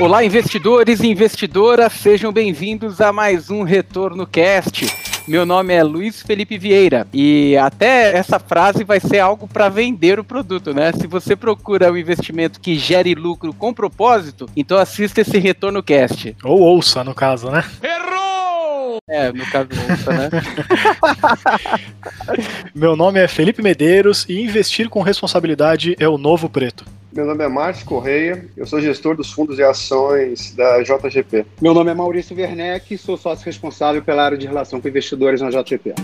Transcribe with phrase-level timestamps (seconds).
[0.00, 4.86] Olá, investidores e investidoras, sejam bem-vindos a mais um Retorno Cast.
[5.28, 10.18] Meu nome é Luiz Felipe Vieira e até essa frase vai ser algo para vender
[10.18, 10.90] o produto, né?
[10.92, 16.34] Se você procura um investimento que gere lucro com propósito, então assista esse Retorno Cast.
[16.42, 17.62] Ou ouça, no caso, né?
[17.82, 19.00] Errou!
[19.06, 20.30] É, no caso ouça, né?
[22.74, 26.86] Meu nome é Felipe Medeiros e investir com responsabilidade é o novo preto.
[27.12, 31.44] Meu nome é Márcio Correia, eu sou gestor dos fundos e ações da JGP.
[31.60, 35.50] Meu nome é Maurício Werneck, sou sócio responsável pela área de relação com investidores na
[35.50, 35.94] JGP.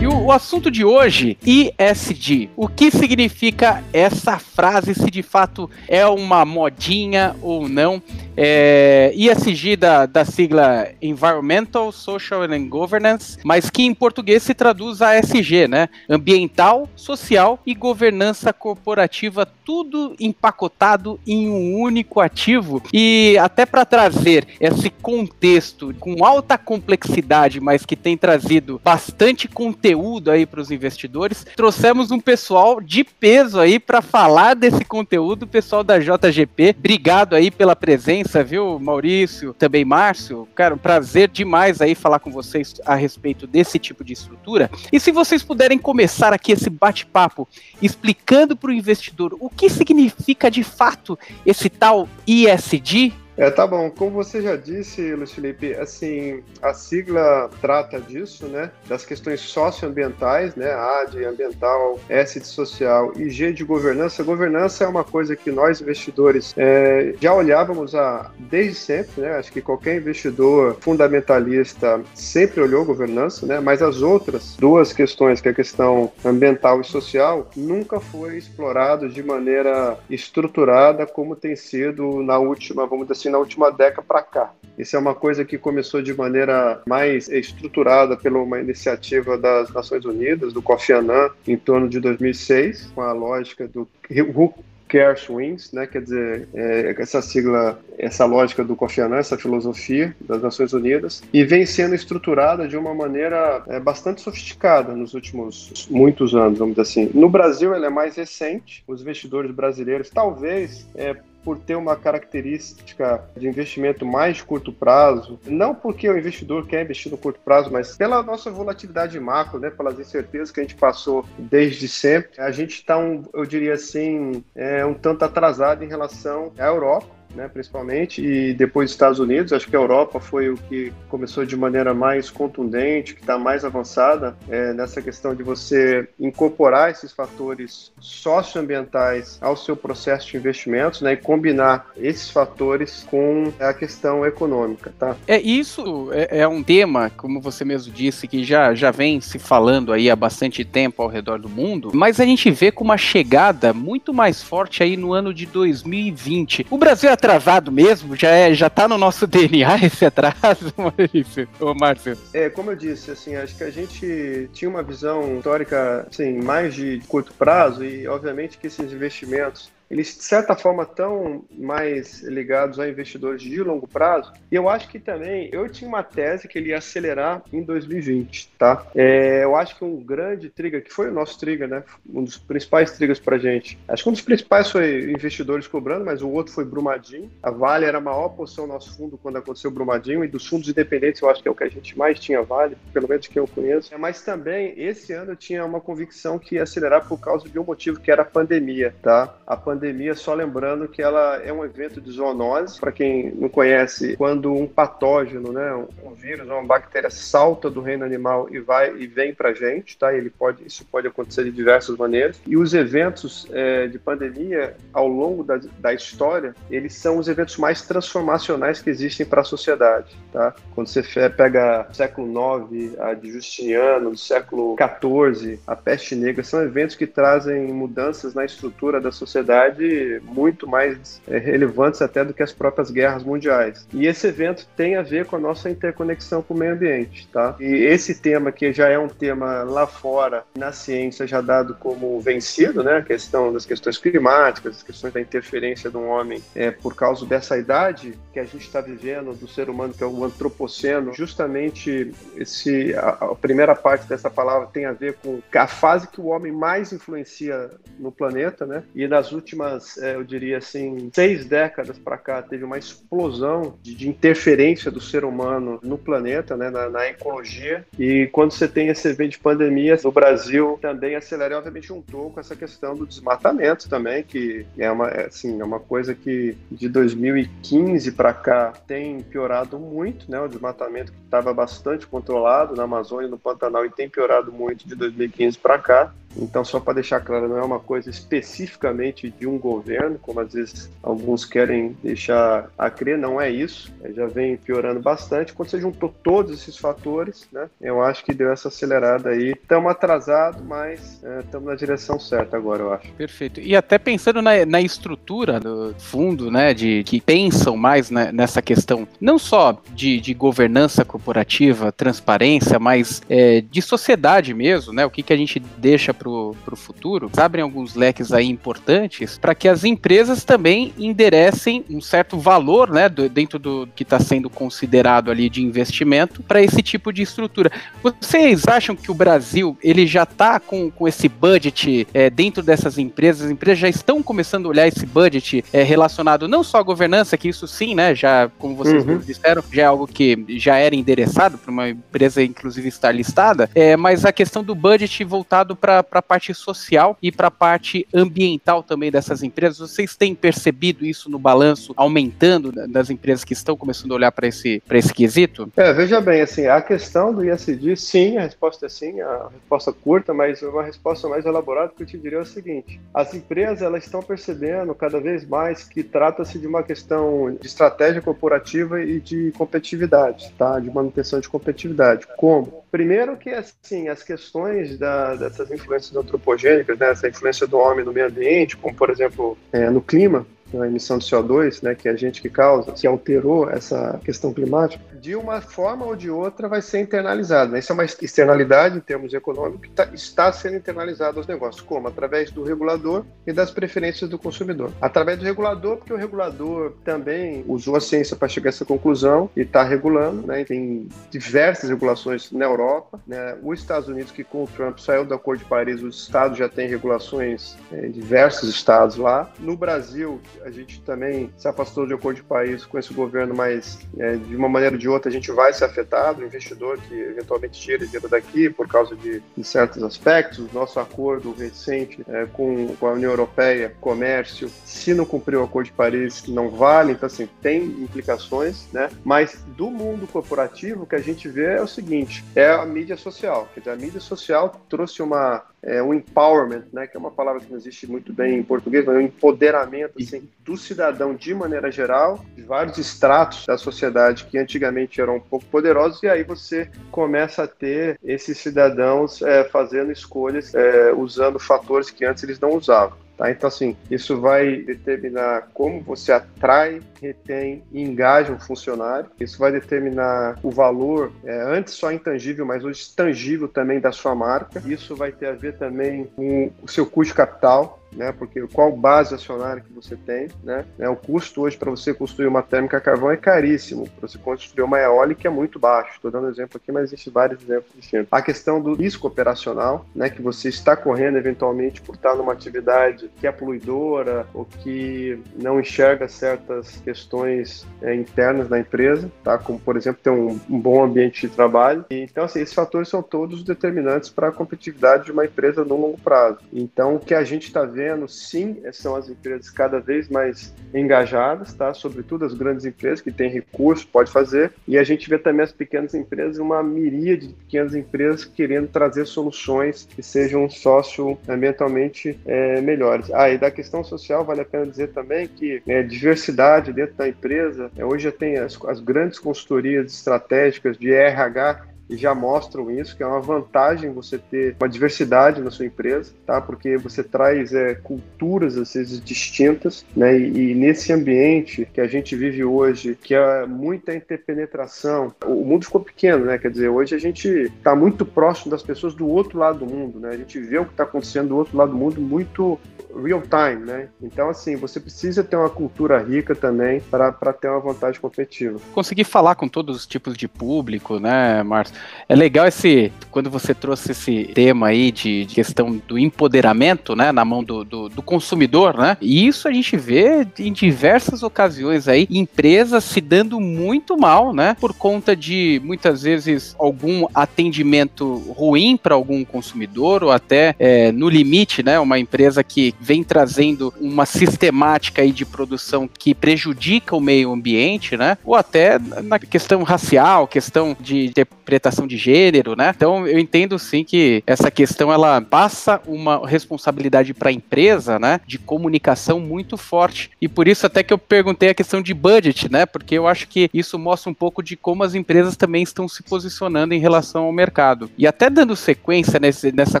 [0.28, 2.50] o assunto de hoje, ISD.
[2.54, 8.02] O que significa essa frase, se de fato é uma modinha ou não?
[8.40, 15.02] É, ESG da, da sigla Environmental, Social and Governance, mas que em português se traduz
[15.02, 15.88] a SG, né?
[16.08, 22.80] Ambiental, social e governança corporativa, tudo empacotado em um único ativo.
[22.94, 30.30] E até para trazer esse contexto com alta complexidade, mas que tem trazido bastante conteúdo
[30.30, 35.82] aí para os investidores, trouxemos um pessoal de peso aí para falar desse conteúdo, pessoal
[35.82, 36.76] da JGP.
[36.78, 40.46] Obrigado aí pela presença presença, viu, Maurício, também Márcio.
[40.54, 44.70] Cara, um prazer demais aí falar com vocês a respeito desse tipo de estrutura.
[44.92, 47.48] E se vocês puderem começar aqui esse bate-papo
[47.80, 53.90] explicando para o investidor o que significa de fato esse tal ISD, é, tá bom.
[53.90, 58.70] Como você já disse, Luiz Felipe, assim, a sigla trata disso, né?
[58.88, 60.72] Das questões socioambientais, né?
[60.72, 64.22] A de ambiental, S de social e G de governança.
[64.22, 69.36] Governança é uma coisa que nós investidores é, já olhávamos a, desde sempre, né?
[69.36, 73.60] Acho que qualquer investidor fundamentalista sempre olhou governança, né?
[73.60, 79.08] Mas as outras duas questões, que é a questão ambiental e social, nunca foi explorado
[79.08, 84.02] de maneira estruturada como tem sido na última, vamos dizer assim, assim, na última década
[84.02, 84.52] para cá.
[84.76, 90.04] Isso é uma coisa que começou de maneira mais estruturada pela uma iniciativa das Nações
[90.04, 94.54] Unidas, do Kofi Annan, em torno de 2006, com a lógica do Who
[94.88, 95.86] Cares Wins, né?
[95.86, 101.22] quer dizer, é, essa sigla, essa lógica do Kofi Annan, essa filosofia das Nações Unidas,
[101.32, 106.76] e vem sendo estruturada de uma maneira é, bastante sofisticada nos últimos muitos anos, vamos
[106.76, 107.10] dizer assim.
[107.12, 111.16] No Brasil, ela é mais recente, os investidores brasileiros, talvez é,
[111.48, 117.10] por ter uma característica de investimento mais curto prazo, não porque o investidor quer investir
[117.10, 121.24] no curto prazo, mas pela nossa volatilidade macro, né, pelas incertezas que a gente passou
[121.38, 126.52] desde sempre, a gente está, um, eu diria assim, é, um tanto atrasado em relação
[126.58, 129.52] à Europa né, principalmente, e depois Estados Unidos.
[129.52, 133.64] Acho que a Europa foi o que começou de maneira mais contundente, que está mais
[133.64, 141.00] avançada é, nessa questão de você incorporar esses fatores socioambientais ao seu processo de investimentos
[141.00, 144.92] né, e combinar esses fatores com a questão econômica.
[144.98, 145.16] Tá?
[145.26, 149.38] É isso é, é um tema, como você mesmo disse, que já, já vem se
[149.38, 152.96] falando aí há bastante tempo ao redor do mundo, mas a gente vê com uma
[152.96, 156.66] chegada muito mais forte aí no ano de 2020.
[156.70, 158.16] O Brasil atrasado mesmo?
[158.16, 161.48] Já, é, já tá no nosso DNA esse atraso, Maurício?
[161.60, 162.16] Ô, Márcio?
[162.32, 166.74] É, como eu disse, assim, acho que a gente tinha uma visão histórica, assim, mais
[166.74, 172.78] de curto prazo e, obviamente, que esses investimentos eles de certa forma estão mais ligados
[172.78, 174.32] a investidores de longo prazo.
[174.50, 178.52] E eu acho que também eu tinha uma tese que ele ia acelerar em 2020,
[178.58, 178.86] tá?
[178.94, 181.82] É, eu acho que um grande trigger, que foi o nosso trigger, né?
[182.08, 183.78] Um dos principais triggers para gente.
[183.88, 187.30] Acho que um dos principais foi investidores cobrando, mas o outro foi Brumadinho.
[187.42, 190.46] A Vale era a maior posição do nosso fundo quando aconteceu o Brumadinho e dos
[190.46, 193.26] fundos independentes eu acho que é o que a gente mais tinha Vale, pelo menos
[193.26, 193.96] que eu conheço.
[193.98, 197.64] Mas também esse ano eu tinha uma convicção que ia acelerar por causa de um
[197.64, 199.36] motivo que era a pandemia, tá?
[199.46, 202.80] A pandemia pandemia, só lembrando que ela é um evento de zoonose.
[202.80, 205.72] Para quem não conhece, quando um patógeno, né,
[206.04, 209.96] um vírus, uma bactéria salta do reino animal e vai e vem para a gente,
[209.96, 210.12] tá?
[210.12, 212.40] Ele pode, isso pode acontecer de diversas maneiras.
[212.46, 217.56] E os eventos é, de pandemia, ao longo da, da história, eles são os eventos
[217.56, 220.54] mais transformacionais que existem para a sociedade, tá?
[220.74, 222.28] Quando você pega século
[222.72, 228.34] IX, a de Justiniano, do século XIV, a peste negra, são eventos que trazem mudanças
[228.34, 233.22] na estrutura da sociedade verdade, muito mais é, relevantes até do que as próprias guerras
[233.22, 233.86] mundiais.
[233.92, 237.56] E esse evento tem a ver com a nossa interconexão com o meio ambiente, tá?
[237.60, 242.20] E esse tema que já é um tema lá fora, na ciência, já dado como
[242.20, 242.98] vencido, né?
[242.98, 247.56] A questão das questões climáticas, as questões da interferência do homem é, por causa dessa
[247.56, 252.94] idade que a gente está vivendo, do ser humano, que é o antropoceno, justamente esse,
[252.94, 256.52] a, a primeira parte dessa palavra tem a ver com a fase que o homem
[256.52, 258.82] mais influencia no planeta, né?
[258.94, 259.57] E nas últimas,
[259.98, 265.00] é, eu diria assim, seis décadas para cá, teve uma explosão de, de, interferência do
[265.00, 266.70] ser humano no planeta, né?
[266.70, 267.86] Na, na, ecologia.
[267.98, 272.40] E quando você tem esse evento de pandemia, no Brasil também acelera, obviamente juntou com
[272.40, 276.88] essa questão do desmatamento também, que é uma, é, assim, é uma coisa que de
[276.88, 280.40] 2015 para cá tem piorado muito, né?
[280.40, 284.94] O desmatamento que estava bastante controlado na Amazônia, no Pantanal, e tem piorado muito de
[284.94, 286.12] 2015 para cá.
[286.36, 290.52] Então, só para deixar claro, não é uma coisa especificamente de um governo, como às
[290.52, 293.92] vezes alguns querem deixar a crer, não é isso.
[294.02, 295.52] É, já vem piorando bastante.
[295.52, 299.52] Quando você juntou todos esses fatores, né, eu acho que deu essa acelerada aí.
[299.52, 303.12] Estamos atrasados, mas estamos é, na direção certa agora, eu acho.
[303.12, 303.60] Perfeito.
[303.60, 308.62] E até pensando na, na estrutura do fundo, né, de que pensam mais né, nessa
[308.62, 315.10] questão, não só de, de governança corporativa, transparência, mas é, de sociedade mesmo, né, o
[315.10, 319.68] que, que a gente deixa para o futuro, abrem alguns leques aí importantes para que
[319.68, 325.30] as empresas também enderecem um certo valor, né, do, dentro do que está sendo considerado
[325.30, 327.70] ali de investimento para esse tipo de estrutura.
[328.02, 332.98] Vocês acham que o Brasil ele já está com, com esse budget é, dentro dessas
[332.98, 333.46] empresas?
[333.46, 337.36] As empresas já estão começando a olhar esse budget é, relacionado não só à governança,
[337.36, 339.18] que isso sim, né, já como vocês uhum.
[339.18, 343.96] disseram, já é algo que já era endereçado para uma empresa inclusive estar listada, é,
[343.96, 348.06] mas a questão do budget voltado para para a parte social e para a parte
[348.12, 349.78] ambiental também dessas empresas.
[349.78, 354.48] Vocês têm percebido isso no balanço aumentando das empresas que estão começando a olhar para
[354.48, 355.70] esse, esse quesito?
[355.76, 359.92] É, veja bem, assim, a questão do ISD, sim, a resposta é sim, a resposta
[359.92, 363.82] curta, mas uma resposta mais elaborada que eu te diria é o seguinte: as empresas
[363.82, 369.20] elas estão percebendo cada vez mais que trata-se de uma questão de estratégia corporativa e
[369.20, 370.78] de competitividade, tá?
[370.78, 372.26] De manutenção de competitividade.
[372.36, 372.84] Como?
[372.90, 378.12] Primeiro que assim, as questões da, dessas influências antropogênicas, né, essa influência do homem no
[378.12, 382.12] meio ambiente, como por exemplo é, no clima, a emissão de CO2, né, que é
[382.12, 386.68] a gente que causa, que alterou essa questão climática, de uma forma ou de outra
[386.68, 387.72] vai ser internalizado.
[387.72, 387.78] Né?
[387.78, 391.84] Isso é uma externalidade em termos econômicos que tá, está sendo internalizado aos negócios.
[391.84, 392.08] Como?
[392.08, 394.92] Através do regulador e das preferências do consumidor.
[395.00, 399.50] Através do regulador, porque o regulador também usou a ciência para chegar a essa conclusão
[399.56, 400.46] e está regulando.
[400.46, 400.64] Né?
[400.64, 403.20] Tem diversas regulações na Europa.
[403.26, 403.56] Né?
[403.62, 406.68] Os Estados Unidos, que com o Trump saiu do Acordo de Paris, os estados já
[406.68, 409.50] têm regulações em é, diversos estados lá.
[409.58, 413.98] No Brasil, a gente também se afastou de Acordo de Paris com esse governo, mas
[414.18, 417.14] é, de uma maneira ou de outra a gente vai ser afetado, o investidor que
[417.14, 420.70] eventualmente tira dinheiro daqui por causa de, de certos aspectos.
[420.72, 425.86] Nosso acordo recente é, com, com, a União Europeia, comércio, se não cumprir o Acordo
[425.86, 429.08] de Paris, não vale, então assim, tem implicações, né?
[429.24, 433.16] Mas do mundo corporativo, o que a gente vê é o seguinte, é a mídia
[433.16, 437.60] social, dizer, a mídia social trouxe uma é, um empowerment, né, que é uma palavra
[437.60, 441.54] que não existe muito bem em português, mas é um empoderamento assim, do cidadão de
[441.54, 446.42] maneira geral, de vários estratos da sociedade que antigamente eram um pouco poderosos, e aí
[446.42, 452.60] você começa a ter esses cidadãos é, fazendo escolhas é, usando fatores que antes eles
[452.60, 453.27] não usavam.
[453.38, 453.52] Tá?
[453.52, 459.30] Então, assim, isso vai determinar como você atrai, retém e engaja um funcionário.
[459.38, 464.34] Isso vai determinar o valor, é, antes só intangível, mas hoje tangível também da sua
[464.34, 464.82] marca.
[464.84, 468.32] Isso vai ter a ver também com o seu custo capital né?
[468.32, 470.84] Porque qual base acionária que você tem, né?
[470.98, 474.08] É, o custo hoje para você construir uma térmica a carvão é caríssimo.
[474.18, 476.14] Para você construir uma eólica é muito baixo.
[476.14, 478.28] Estou dando exemplo aqui, mas existem vários exemplos distintos.
[478.30, 480.30] A questão do risco operacional, né?
[480.30, 485.80] Que você está correndo eventualmente por estar numa atividade que é poluidora ou que não
[485.80, 489.58] enxerga certas questões é, internas da empresa, tá?
[489.58, 492.04] Como por exemplo ter um, um bom ambiente de trabalho.
[492.10, 496.00] E, então, assim, esses fatores são todos determinantes para a competitividade de uma empresa no
[496.00, 496.58] longo prazo.
[496.72, 500.72] Então, o que a gente está vendo vendo, sim, são as empresas cada vez mais
[500.94, 501.92] engajadas, tá?
[501.92, 504.72] Sobretudo as grandes empresas que têm recursos, pode fazer.
[504.86, 509.26] E a gente vê também as pequenas empresas, uma miríade de pequenas empresas querendo trazer
[509.26, 513.32] soluções que sejam socioambientalmente é, melhores.
[513.32, 517.28] Ah, e da questão social, vale a pena dizer também que é, diversidade dentro da
[517.28, 523.16] empresa, é, hoje já tem as, as grandes consultorias estratégicas de RH já mostram isso,
[523.16, 526.60] que é uma vantagem você ter uma diversidade na sua empresa, tá?
[526.60, 530.38] Porque você traz é, culturas às vezes distintas, né?
[530.38, 535.84] E, e, nesse ambiente que a gente vive hoje, que é muita interpenetração, o mundo
[535.84, 536.58] ficou pequeno, né?
[536.58, 540.18] Quer dizer, hoje a gente está muito próximo das pessoas do outro lado do mundo,
[540.20, 540.30] né?
[540.30, 542.78] A gente vê o que está acontecendo do outro lado do mundo muito
[543.22, 544.08] real time, né?
[544.22, 548.78] Então, assim, você precisa ter uma cultura rica também para ter uma vantagem competitiva.
[548.92, 551.97] Conseguir falar com todos os tipos de público, né, Márcio?
[552.28, 557.32] É legal esse, quando você trouxe esse tema aí de, de questão do empoderamento, né,
[557.32, 559.16] na mão do, do, do, consumidor, né?
[559.18, 564.76] E isso a gente vê em diversas ocasiões aí, empresas se dando muito mal, né,
[564.78, 571.30] por conta de muitas vezes algum atendimento ruim para algum consumidor ou até é, no
[571.30, 577.20] limite, né, uma empresa que vem trazendo uma sistemática aí de produção que prejudica o
[577.20, 578.36] meio ambiente, né?
[578.44, 581.68] Ou até na questão racial, questão de interpretação
[582.06, 582.92] de gênero, né?
[582.94, 588.40] Então eu entendo sim que essa questão ela passa uma responsabilidade para a empresa, né?
[588.46, 590.30] De comunicação muito forte.
[590.40, 592.86] E por isso até que eu perguntei a questão de budget, né?
[592.86, 596.22] Porque eu acho que isso mostra um pouco de como as empresas também estão se
[596.22, 598.10] posicionando em relação ao mercado.
[598.16, 600.00] E até dando sequência nesse, nessa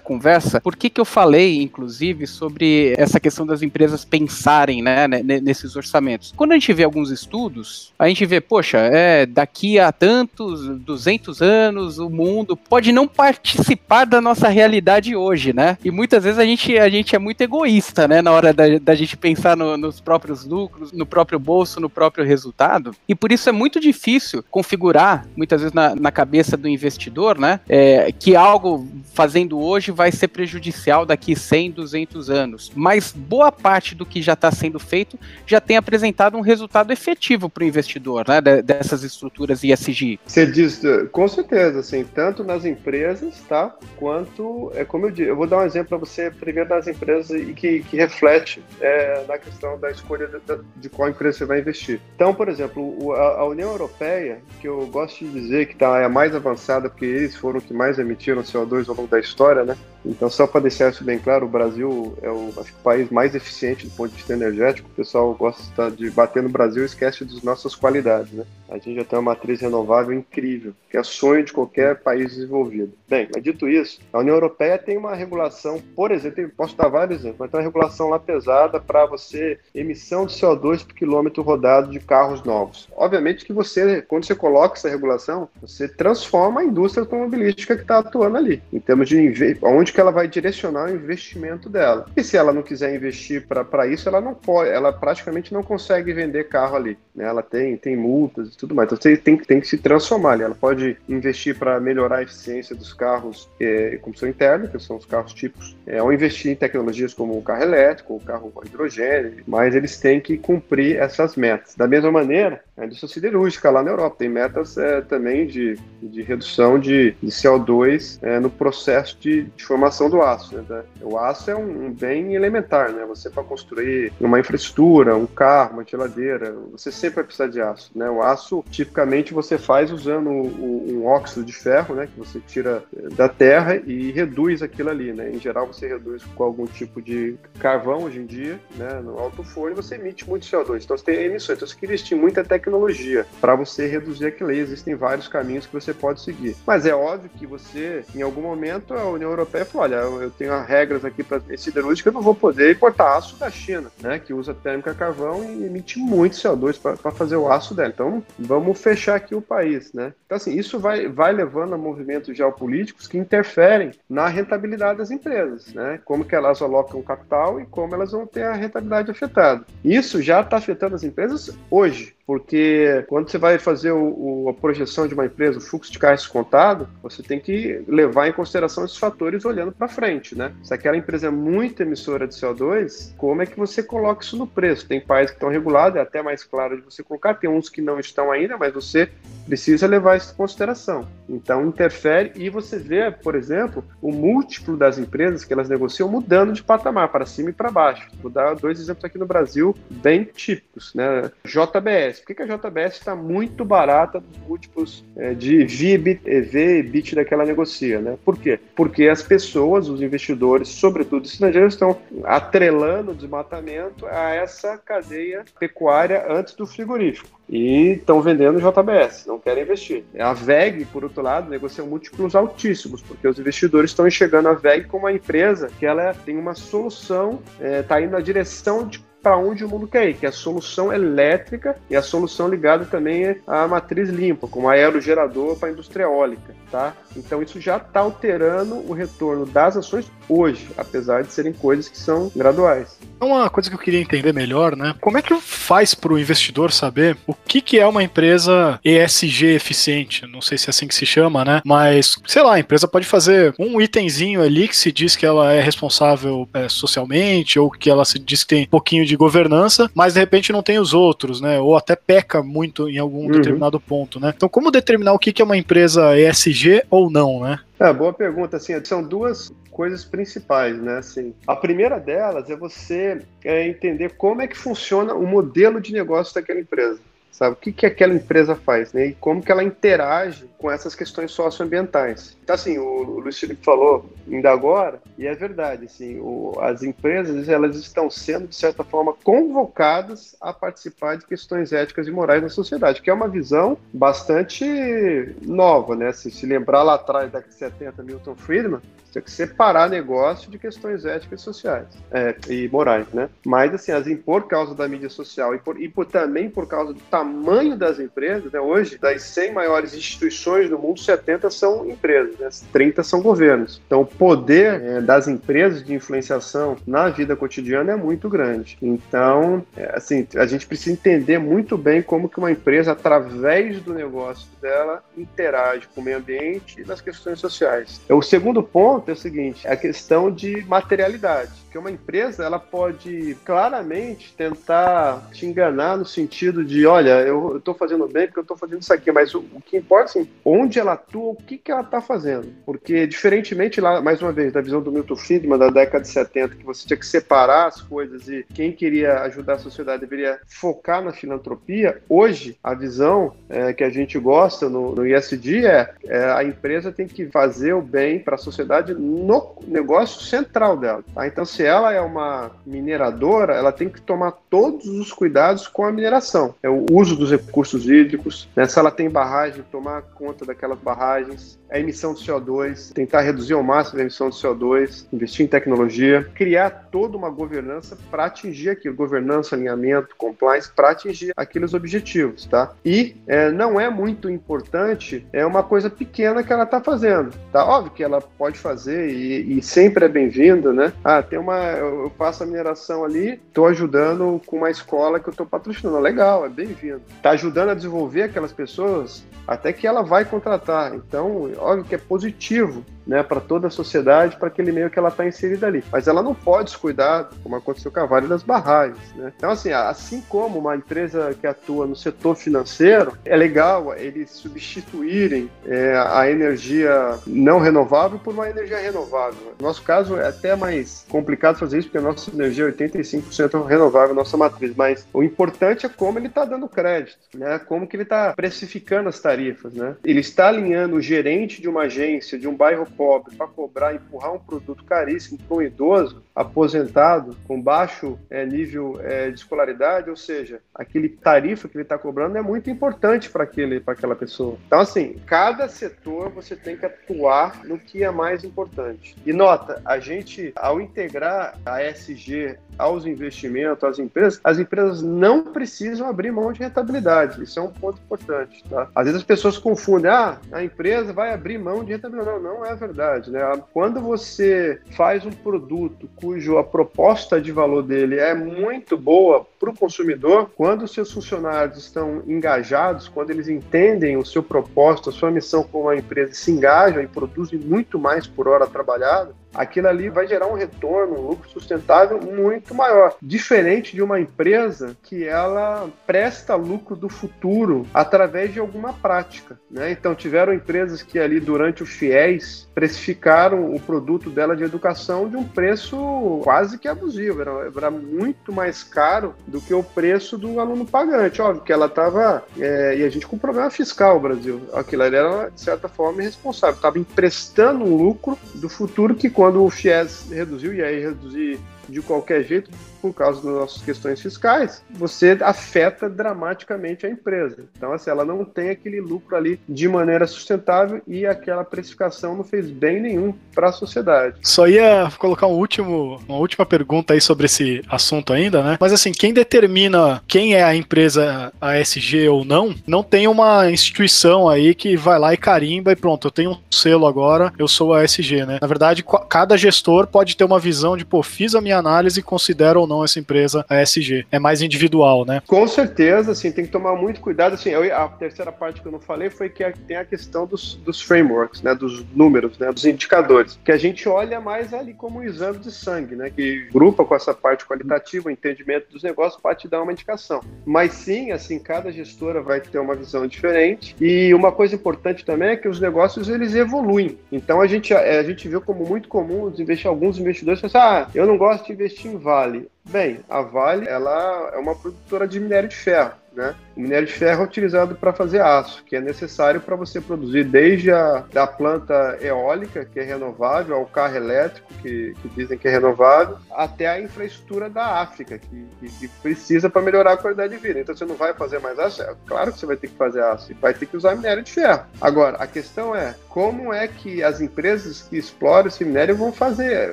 [0.00, 5.76] conversa, por que que eu falei, inclusive, sobre essa questão das empresas pensarem né, nesses
[5.76, 6.32] orçamentos.
[6.36, 11.40] Quando a gente vê alguns estudos, a gente vê, poxa, é, daqui a tantos, 200
[11.42, 15.76] anos, o mundo pode não participar da nossa realidade hoje, né?
[15.84, 18.94] E muitas vezes a gente, a gente é muito egoísta, né, na hora da, da
[18.94, 22.94] gente pensar no, nos próprios lucros, no próprio bolso, no próprio resultado.
[23.08, 27.60] E por isso é muito difícil configurar, muitas vezes na, na cabeça do investidor, né,
[27.68, 33.94] é, que algo fazendo hoje vai ser prejudicial daqui 100, 200 anos mas boa parte
[33.94, 38.24] do que já está sendo feito já tem apresentado um resultado efetivo para o investidor,
[38.26, 40.18] né, dessas estruturas ISG.
[40.24, 40.80] Você diz,
[41.12, 45.58] com certeza, assim, tanto nas empresas, tá, quanto, é como eu disse, eu vou dar
[45.58, 49.90] um exemplo para você, primeiro das empresas e que, que reflete é, na questão da
[49.90, 50.40] escolha de,
[50.76, 52.00] de, qual empresa você vai investir.
[52.14, 56.08] Então, por exemplo, a, União Europeia, que eu gosto de dizer que tá, é a
[56.08, 60.30] mais avançada, porque eles foram que mais emitiram CO2 ao longo da história, né, então,
[60.30, 63.34] só para deixar isso bem claro, o Brasil é o, acho que, o país mais
[63.34, 64.88] eficiente do ponto de vista energético.
[64.88, 68.32] O pessoal gosta de bater no Brasil e esquece das nossas qualidades.
[68.32, 68.44] Né?
[68.68, 72.92] A gente já tem uma matriz renovável incrível, que é sonho de qualquer país desenvolvido.
[73.08, 77.20] Bem, mas dito isso, a União Europeia tem uma regulação, por exemplo, posso dar vários
[77.20, 81.90] exemplos, mas tem uma regulação lá pesada para você emissão de CO2 por quilômetro rodado
[81.90, 82.88] de carros novos.
[82.96, 87.98] Obviamente que você, quando você coloca essa regulação, você transforma a indústria automobilística que está
[87.98, 89.18] atuando ali, em termos de
[89.62, 92.06] onde que ela vai direcionar o investimento dela.
[92.16, 96.12] E se ela não quiser investir para isso, ela não pode, ela praticamente não consegue
[96.12, 96.98] vender carro ali.
[97.14, 97.24] Né?
[97.24, 98.86] Ela tem, tem multas e tudo mais.
[98.86, 100.42] Então você tem, tem que se transformar ali.
[100.42, 105.04] Ela pode investir para melhorar a eficiência dos carros é, combustão interna, que são os
[105.04, 109.42] carros típicos, é, ou investir em tecnologias como o carro elétrico, o carro com hidrogênio,
[109.46, 111.74] mas eles têm que cumprir essas metas.
[111.74, 116.22] Da mesma maneira, a indústria siderúrgica lá na Europa tem metas é, também de, de
[116.22, 120.56] redução de, de CO2 é, no processo de, de formação formação do aço.
[120.56, 120.82] Né?
[121.02, 123.04] O aço é um, um bem elementar, né?
[123.06, 127.90] Você para construir uma infraestrutura, um carro, uma geladeira, você sempre vai precisar de aço,
[127.94, 128.08] né?
[128.10, 132.06] O aço, tipicamente, você faz usando um, um óxido de ferro, né?
[132.06, 135.30] Que você tira eh, da terra e reduz aquilo ali, né?
[135.30, 139.00] Em geral, você reduz com algum tipo de carvão hoje em dia, né?
[139.02, 140.84] No alto forno, você emite muito CO2.
[140.84, 141.58] Então, você tem emissões.
[141.58, 144.58] Então, você quer investir muita tecnologia para você reduzir aquilo aí.
[144.58, 146.56] Existem vários caminhos que você pode seguir.
[146.66, 150.58] Mas é óbvio que você, em algum momento, a União Europeia falou, olha, eu tenho
[150.62, 154.54] regras aqui para siderúrgica, eu não vou poder importar aço da China, né, que usa
[154.54, 157.88] térmica carvão e emite muito CO2 para fazer o aço dela.
[157.88, 160.12] Então, vamos fechar aqui o país, né?
[160.26, 165.74] Então, assim, isso vai, vai levando a movimentos geopolíticos que interferem na rentabilidade das empresas,
[165.74, 166.00] né?
[166.04, 169.66] Como que elas alocam capital e como elas vão ter a rentabilidade afetada.
[169.84, 174.52] Isso já está afetando as empresas hoje porque quando você vai fazer o, o, a
[174.52, 178.84] projeção de uma empresa, o fluxo de caixa contado, você tem que levar em consideração
[178.84, 180.52] esses fatores olhando para frente, né?
[180.62, 184.46] Se aquela empresa é muito emissora de CO2, como é que você coloca isso no
[184.46, 184.86] preço?
[184.86, 187.80] Tem países que estão regulados, é até mais claro de você colocar, tem uns que
[187.80, 189.08] não estão ainda, mas você
[189.46, 191.08] precisa levar isso em consideração.
[191.26, 196.52] Então interfere e você vê, por exemplo, o múltiplo das empresas que elas negociam mudando
[196.52, 198.06] de patamar para cima e para baixo.
[198.20, 201.30] Vou dar dois exemplos aqui no Brasil bem típicos, né?
[201.42, 202.20] JBS JBS?
[202.20, 206.82] Por que, que a JBS está muito barata dos múltiplos é, de VIB, EV e
[206.82, 208.00] BIT daquela negocia?
[208.00, 208.16] Né?
[208.24, 208.58] Por quê?
[208.74, 216.26] Porque as pessoas, os investidores, sobretudo estrangeiros, estão atrelando o desmatamento a essa cadeia pecuária
[216.28, 220.04] antes do frigorífico e estão vendendo JBS, não querem investir.
[220.18, 224.86] A VEG, por, outro lado, negociam múltiplos altíssimos, porque os investidores estão enxergando a VEG
[224.86, 229.36] como uma empresa que ela tem uma solução, está é, indo na direção de para
[229.36, 233.36] onde o mundo quer ir, que é a solução elétrica e a solução ligada também
[233.46, 236.94] à matriz limpa, como aerogerador para a indústria eólica, tá?
[237.16, 241.96] Então isso já está alterando o retorno das ações hoje, apesar de serem coisas que
[241.96, 242.98] são graduais.
[243.20, 244.94] Uma coisa que eu queria entender melhor, né?
[245.00, 249.46] Como é que faz para o investidor saber o que, que é uma empresa ESG
[249.54, 250.26] eficiente?
[250.26, 251.62] Não sei se é assim que se chama, né?
[251.64, 255.52] Mas, sei lá, a empresa pode fazer um itemzinho ali que se diz que ela
[255.52, 259.90] é responsável é, socialmente, ou que ela se diz que tem um pouquinho de governança,
[259.94, 261.58] mas de repente não tem os outros, né?
[261.58, 263.32] Ou até peca muito em algum uhum.
[263.32, 264.32] determinado ponto, né?
[264.36, 267.58] Então, como determinar o que, que é uma empresa ESG ou não, né?
[267.78, 268.56] É, boa pergunta.
[268.56, 270.98] Assim, são duas coisas principais, né?
[270.98, 275.92] Assim, a primeira delas é você é, entender como é que funciona o modelo de
[275.92, 277.00] negócio daquela empresa
[277.38, 277.52] sabe?
[277.52, 279.06] O que, que aquela empresa faz, né?
[279.06, 282.36] E como que ela interage com essas questões socioambientais.
[282.42, 287.48] Então, assim, o, Luiz Felipe falou ainda agora, e é verdade, assim, o, as empresas,
[287.48, 292.48] elas estão sendo, de certa forma, convocadas a participar de questões éticas e morais na
[292.48, 296.12] sociedade, que é uma visão bastante nova, né?
[296.12, 298.80] Se, se lembrar lá atrás, da década de 70, Milton Friedman,
[299.10, 303.28] tinha que separar negócio de questões éticas e sociais é, e morais, né?
[303.44, 306.92] Mas, assim, as, por causa da mídia social e, por, e por, também por causa
[306.92, 307.27] do tamanho
[307.76, 308.60] das empresas, né?
[308.60, 312.48] Hoje, das 100 maiores instituições do mundo, 70 são empresas, né?
[312.72, 313.80] 30 são governos.
[313.86, 318.76] Então, o poder é, das empresas de influenciação na vida cotidiana é muito grande.
[318.82, 323.94] Então, é, assim, a gente precisa entender muito bem como que uma empresa, através do
[323.94, 328.00] negócio dela, interage com o meio ambiente e nas questões sociais.
[328.08, 331.52] O segundo ponto é o seguinte, é a questão de materialidade.
[331.70, 337.74] Que uma empresa, ela pode claramente tentar te enganar no sentido de, olha, eu estou
[337.74, 340.78] fazendo bem porque eu estou fazendo isso aqui, mas o, o, que importa, assim, onde
[340.78, 342.48] ela atua, o que, que ela está fazendo.
[342.64, 346.56] Porque, diferentemente, lá, mais uma vez, da visão do Milton Friedman da década de 70,
[346.56, 351.02] que você tinha que separar as coisas e quem queria ajudar a sociedade deveria focar
[351.02, 356.24] na filantropia, hoje, a visão é, que a gente gosta no, no ISD é, é
[356.30, 361.04] a empresa tem que fazer o bem para a sociedade no negócio central dela.
[361.14, 361.26] Tá?
[361.26, 365.92] Então, se ela é uma mineradora, ela tem que tomar todos os cuidados com a
[365.92, 366.54] mineração.
[366.62, 368.66] É o uso dos recursos hídricos, né?
[368.66, 373.62] se ela tem barragem, tomar conta daquelas barragens, a emissão de CO2, tentar reduzir ao
[373.62, 378.94] máximo a emissão de CO2, investir em tecnologia, criar toda uma governança para atingir aquilo,
[378.94, 382.72] governança, alinhamento, compliance, para atingir aqueles objetivos, tá?
[382.84, 387.64] E é, não é muito importante, é uma coisa pequena que ela está fazendo, tá?
[387.64, 390.92] Óbvio que ela pode fazer e, e sempre é bem-vinda, né?
[391.04, 395.32] Ah, tem uma, eu faço a mineração ali, estou ajudando com uma escola que eu
[395.32, 396.87] estou patrocinando, legal, é bem-vindo.
[396.96, 400.94] Está ajudando a desenvolver aquelas pessoas até que ela vai contratar.
[400.94, 405.08] Então, óbvio que é positivo né, para toda a sociedade, para aquele meio que ela
[405.08, 405.82] está inserida ali.
[405.90, 408.98] Mas ela não pode descuidar, como aconteceu com a Vale das Barragens.
[409.16, 409.32] Né?
[409.34, 415.50] Então, assim, assim como uma empresa que atua no setor financeiro, é legal eles substituírem
[415.66, 419.54] é, a energia não renovável por uma energia renovável.
[419.58, 423.64] No nosso caso, é até mais complicado fazer isso, porque a nossa energia é 85%
[423.64, 424.74] renovável, nossa matriz.
[424.76, 427.58] Mas o importante é como ele está dando crédito, né?
[427.58, 429.72] como que ele está precificando as tarifas.
[429.72, 429.96] Né?
[430.04, 434.34] Ele está alinhando o gerente de uma agência, de um bairro pobre para cobrar, empurrar
[434.34, 440.16] um produto caríssimo para um idoso aposentado com baixo é, nível é, de escolaridade, ou
[440.16, 443.44] seja, aquele tarifa que ele está cobrando é muito importante para
[443.86, 444.58] aquela pessoa.
[444.66, 449.16] Então assim, cada setor você tem que atuar no que é mais importante.
[449.24, 455.42] E nota, a gente ao integrar a SG aos investimentos, às empresas, as empresas não
[455.52, 457.42] precisam abrir mão de rentabilidade.
[457.42, 458.62] Isso é um ponto importante.
[458.70, 458.88] Tá?
[458.94, 462.40] Às vezes as pessoas confundem, ah, a empresa vai abrir mão de rentabilidade.
[462.40, 462.87] Não, não é verdade.
[463.28, 463.62] Né?
[463.72, 469.70] Quando você faz um produto cujo a proposta de valor dele é muito boa para
[469.70, 475.30] o consumidor, quando seus funcionários estão engajados, quando eles entendem o seu propósito, a sua
[475.30, 480.08] missão como uma empresa, se engajam e produzem muito mais por hora trabalhada, aquilo ali
[480.08, 483.16] vai gerar um retorno, um lucro sustentável muito maior.
[483.20, 489.58] Diferente de uma empresa que ela presta lucro do futuro através de alguma prática.
[489.70, 489.90] Né?
[489.90, 495.36] Então, tiveram empresas que ali durante o FIES precificaram o produto dela de educação de
[495.36, 500.60] um preço quase que abusivo, era, era muito mais caro do que o preço do
[500.60, 501.42] aluno pagante.
[501.42, 502.44] Óbvio que ela estava.
[502.58, 504.60] É, e a gente com problema fiscal Brasil.
[504.72, 506.76] Aquilo ali era, de certa forma, irresponsável.
[506.76, 511.58] Estava emprestando um lucro do futuro que, quando o FIES reduziu, e aí reduzir
[511.88, 512.70] de qualquer jeito,
[513.00, 517.64] por causa das nossas questões fiscais, você afeta dramaticamente a empresa.
[517.76, 522.44] Então, assim, ela não tem aquele lucro ali de maneira sustentável e aquela precificação não
[522.44, 524.36] fez bem nenhum para a sociedade.
[524.42, 528.76] Só ia colocar um último, uma última pergunta aí sobre esse assunto ainda, né?
[528.80, 534.48] Mas assim, quem determina quem é a empresa ASG ou não, não tem uma instituição
[534.48, 537.94] aí que vai lá e carimba e pronto, eu tenho um selo agora, eu sou
[537.94, 538.58] ASG, né?
[538.60, 542.80] Na verdade, cada gestor pode ter uma visão de, pô, fiz a minha análise considero
[542.80, 544.26] ou não essa empresa ASG.
[544.30, 545.42] É mais individual, né?
[545.46, 547.54] Com certeza, assim, tem que tomar muito cuidado.
[547.54, 550.74] Assim, eu, a terceira parte que eu não falei foi que tem a questão dos,
[550.76, 551.74] dos frameworks, né?
[551.74, 552.72] Dos números, né?
[552.72, 553.58] Dos indicadores.
[553.64, 556.30] Que a gente olha mais ali como um exame de sangue, né?
[556.30, 560.40] Que grupa com essa parte qualitativa, o entendimento dos negócios, para te dar uma indicação.
[560.64, 563.94] Mas sim, assim, cada gestora vai ter uma visão diferente.
[564.00, 567.18] E uma coisa importante também é que os negócios eles evoluem.
[567.30, 569.52] Então a gente, a gente viu como muito comum
[569.86, 572.70] alguns investidores pensar, ah, eu não gosto investir em Vale.
[572.84, 576.12] Bem, a Vale ela é uma produtora de minério de ferro.
[576.38, 576.54] Né?
[576.76, 580.44] O minério de ferro é utilizado para fazer aço, que é necessário para você produzir
[580.44, 585.66] desde a da planta eólica, que é renovável, ao carro elétrico, que, que dizem que
[585.66, 590.54] é renovável, até a infraestrutura da África, que, que, que precisa para melhorar a qualidade
[590.54, 590.78] de vida.
[590.78, 592.02] Então você não vai fazer mais aço?
[592.02, 594.44] É claro que você vai ter que fazer aço, e vai ter que usar minério
[594.44, 594.84] de ferro.
[595.00, 599.92] Agora, a questão é como é que as empresas que exploram esse minério vão fazer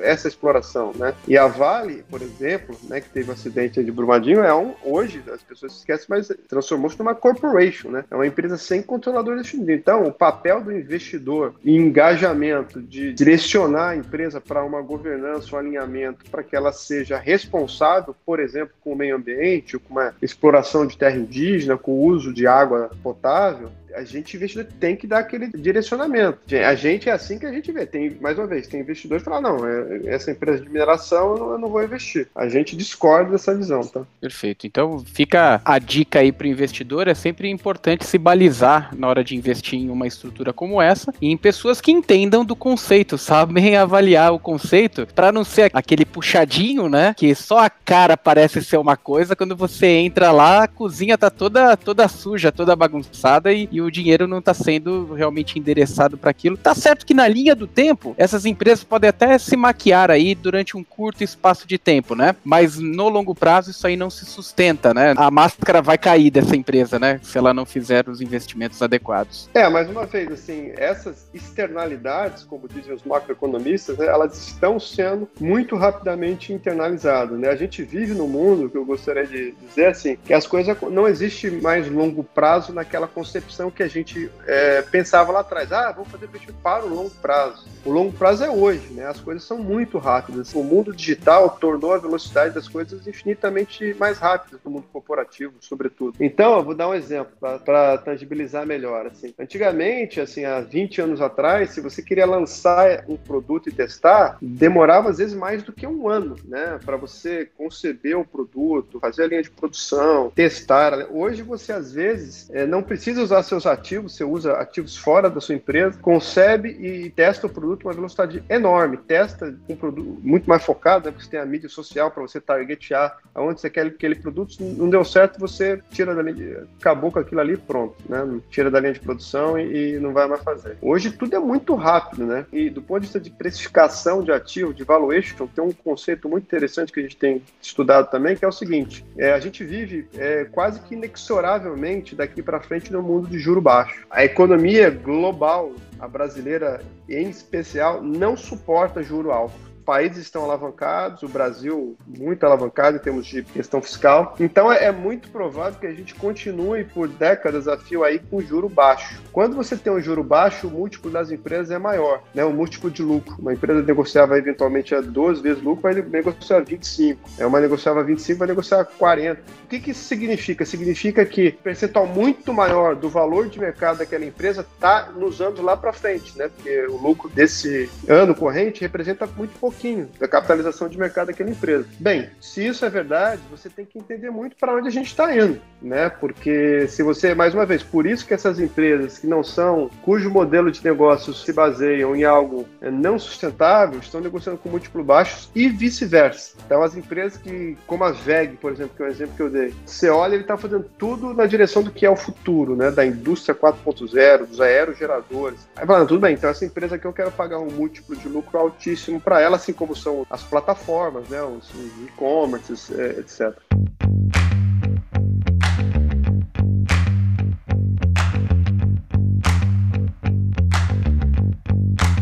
[0.04, 1.12] essa exploração, né?
[1.26, 5.20] E a Vale, por exemplo, né, que teve um acidente de Brumadinho, é um, hoje
[5.32, 8.04] as pessoas esquecem, mas transformou-se numa corporation, né?
[8.10, 9.72] É uma empresa sem controlador definido.
[9.72, 15.58] Então, o papel do investidor em engajamento de direcionar a empresa para uma governança, um
[15.58, 20.86] alinhamento, para que ela seja responsável, por exemplo, com o meio ambiente, com uma exploração
[20.86, 25.20] de terra indígena, com o uso de água potável, a gente investidor tem que dar
[25.20, 26.38] aquele direcionamento.
[26.54, 27.86] A gente é assim que a gente vê.
[27.86, 31.58] Tem, mais uma vez, tem investidores que falam, não, é, essa empresa de mineração eu
[31.58, 32.28] não, vou investir.
[32.34, 34.02] A gente discorda dessa visão, tá?
[34.20, 34.66] Perfeito.
[34.66, 39.24] Então fica a dica aí para o investidor, é sempre importante se balizar na hora
[39.24, 43.76] de investir em uma estrutura como essa e em pessoas que entendam do conceito, sabem
[43.76, 47.14] avaliar o conceito, para não ser aquele puxadinho, né?
[47.16, 51.30] Que só a cara parece ser uma coisa, quando você entra lá, a cozinha tá
[51.30, 56.30] toda, toda suja, toda bagunçada e, e o dinheiro não está sendo realmente endereçado para
[56.30, 56.56] aquilo.
[56.56, 60.76] Tá certo que na linha do tempo, essas empresas podem até se maquiar aí durante
[60.76, 62.34] um curto espaço de tempo, né?
[62.44, 65.14] Mas no longo prazo isso aí não se sustenta, né?
[65.16, 67.20] A máscara vai cair dessa empresa, né?
[67.22, 69.48] Se ela não fizer os investimentos adequados.
[69.54, 75.28] É, mais uma vez, assim, essas externalidades, como dizem os macroeconomistas, né, elas estão sendo
[75.40, 77.48] muito rapidamente internalizadas, né?
[77.48, 81.06] A gente vive no mundo, que eu gostaria de dizer assim, que as coisas não
[81.06, 85.70] existe mais longo prazo naquela concepção que a gente é, pensava lá atrás.
[85.70, 87.66] Ah, vamos fazer investimento para o longo prazo.
[87.84, 89.06] O longo prazo é hoje, né?
[89.06, 90.52] As coisas são muito rápidas.
[90.54, 96.16] O mundo digital tornou a velocidade das coisas infinitamente mais rápida no mundo corporativo, sobretudo.
[96.18, 97.32] Então, eu vou dar um exemplo
[97.64, 99.06] para tangibilizar melhor.
[99.06, 99.32] Assim.
[99.38, 105.10] Antigamente, assim, há 20 anos atrás, se você queria lançar um produto e testar, demorava
[105.10, 106.80] às vezes mais do que um ano, né?
[106.84, 111.06] Para você conceber o produto, fazer a linha de produção, testar.
[111.10, 115.40] Hoje você às vezes é, não precisa usar seus ativos, você usa ativos fora da
[115.40, 120.62] sua empresa, concebe e testa o produto uma velocidade enorme, testa um produto muito mais
[120.62, 124.14] focado, né, porque você tem a mídia social para você targetear aonde você quer aquele
[124.14, 128.40] produto, não deu certo, você tira da linha, acabou com aquilo ali pronto, né?
[128.50, 130.76] Tira da linha de produção e, e, não vai mais fazer.
[130.80, 132.46] Hoje tudo é muito rápido, né?
[132.52, 136.44] E do ponto de vista de precificação de ativo, de valuation, tem um conceito muito
[136.44, 140.08] interessante que a gente tem estudado também, que é o seguinte: é, a gente vive
[140.16, 144.04] é, quase que inexoravelmente daqui para frente no mundo de juro baixo.
[144.10, 151.28] A economia global, a brasileira em especial, não suporta juro alto países estão alavancados, o
[151.28, 154.34] Brasil muito alavancado em termos de questão fiscal.
[154.40, 158.40] Então é, é, muito provável que a gente continue por décadas a fio aí com
[158.40, 159.22] juro baixo.
[159.32, 162.44] Quando você tem um juro baixo, o múltiplo das empresas é maior, né?
[162.44, 163.36] O múltiplo de lucro.
[163.38, 167.20] Uma empresa negociava eventualmente a duas vezes lucro, vai negociar 25.
[167.38, 169.40] É uma negociava 25, vai negociar 40.
[169.64, 170.64] O que, que isso significa?
[170.64, 175.76] Significa que percentual muito maior do valor de mercado daquela empresa está nos anos lá
[175.76, 176.48] para frente, né?
[176.48, 181.50] Porque o lucro desse ano corrente representa muito pouco pouquinho da capitalização de mercado daquela
[181.50, 181.86] empresa.
[182.00, 185.34] Bem, se isso é verdade, você tem que entender muito para onde a gente está
[185.36, 186.08] indo, né?
[186.08, 190.30] Porque se você, mais uma vez, por isso que essas empresas que não são, cujo
[190.30, 195.50] modelo de negócios se baseiam em algo é, não sustentável, estão negociando com múltiplo baixos
[195.54, 196.56] e vice-versa.
[196.64, 199.50] Então, as empresas que, como a VEG, por exemplo, que é um exemplo que eu
[199.50, 202.90] dei, você olha, ele está fazendo tudo na direção do que é o futuro, né?
[202.90, 205.60] Da indústria 4.0, dos aerogeradores.
[205.76, 208.58] Aí fala, tudo bem, então essa empresa aqui eu quero pagar um múltiplo de lucro
[208.58, 211.68] altíssimo para ela, assim como são as plataformas, né, os,
[212.04, 213.58] e-commerces, é, etc.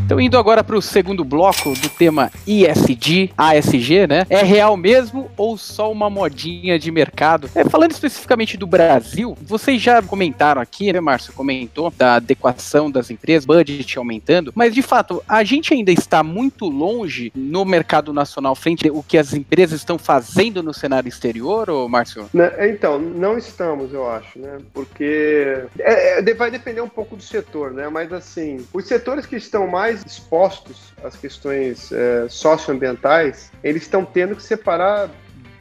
[0.04, 4.26] Então, indo agora para o segundo bloco do tema ISD, ASG, né?
[4.28, 7.48] É real mesmo ou só uma modinha de mercado?
[7.54, 11.32] É, falando especificamente do Brasil, vocês já comentaram aqui, né, Márcio?
[11.32, 16.66] Comentou da adequação das empresas, budget aumentando, mas de fato, a gente ainda está muito
[16.66, 21.88] longe no mercado nacional frente ao que as empresas estão fazendo no cenário exterior, ou
[21.88, 22.28] Márcio?
[22.34, 24.58] Né, então, não estamos, eu acho, né?
[24.74, 27.88] Porque é, é, vai depender um pouco do setor, né?
[27.88, 34.04] Mas assim, os setores que estão mais mais expostos às questões é, socioambientais, eles estão
[34.04, 35.08] tendo que separar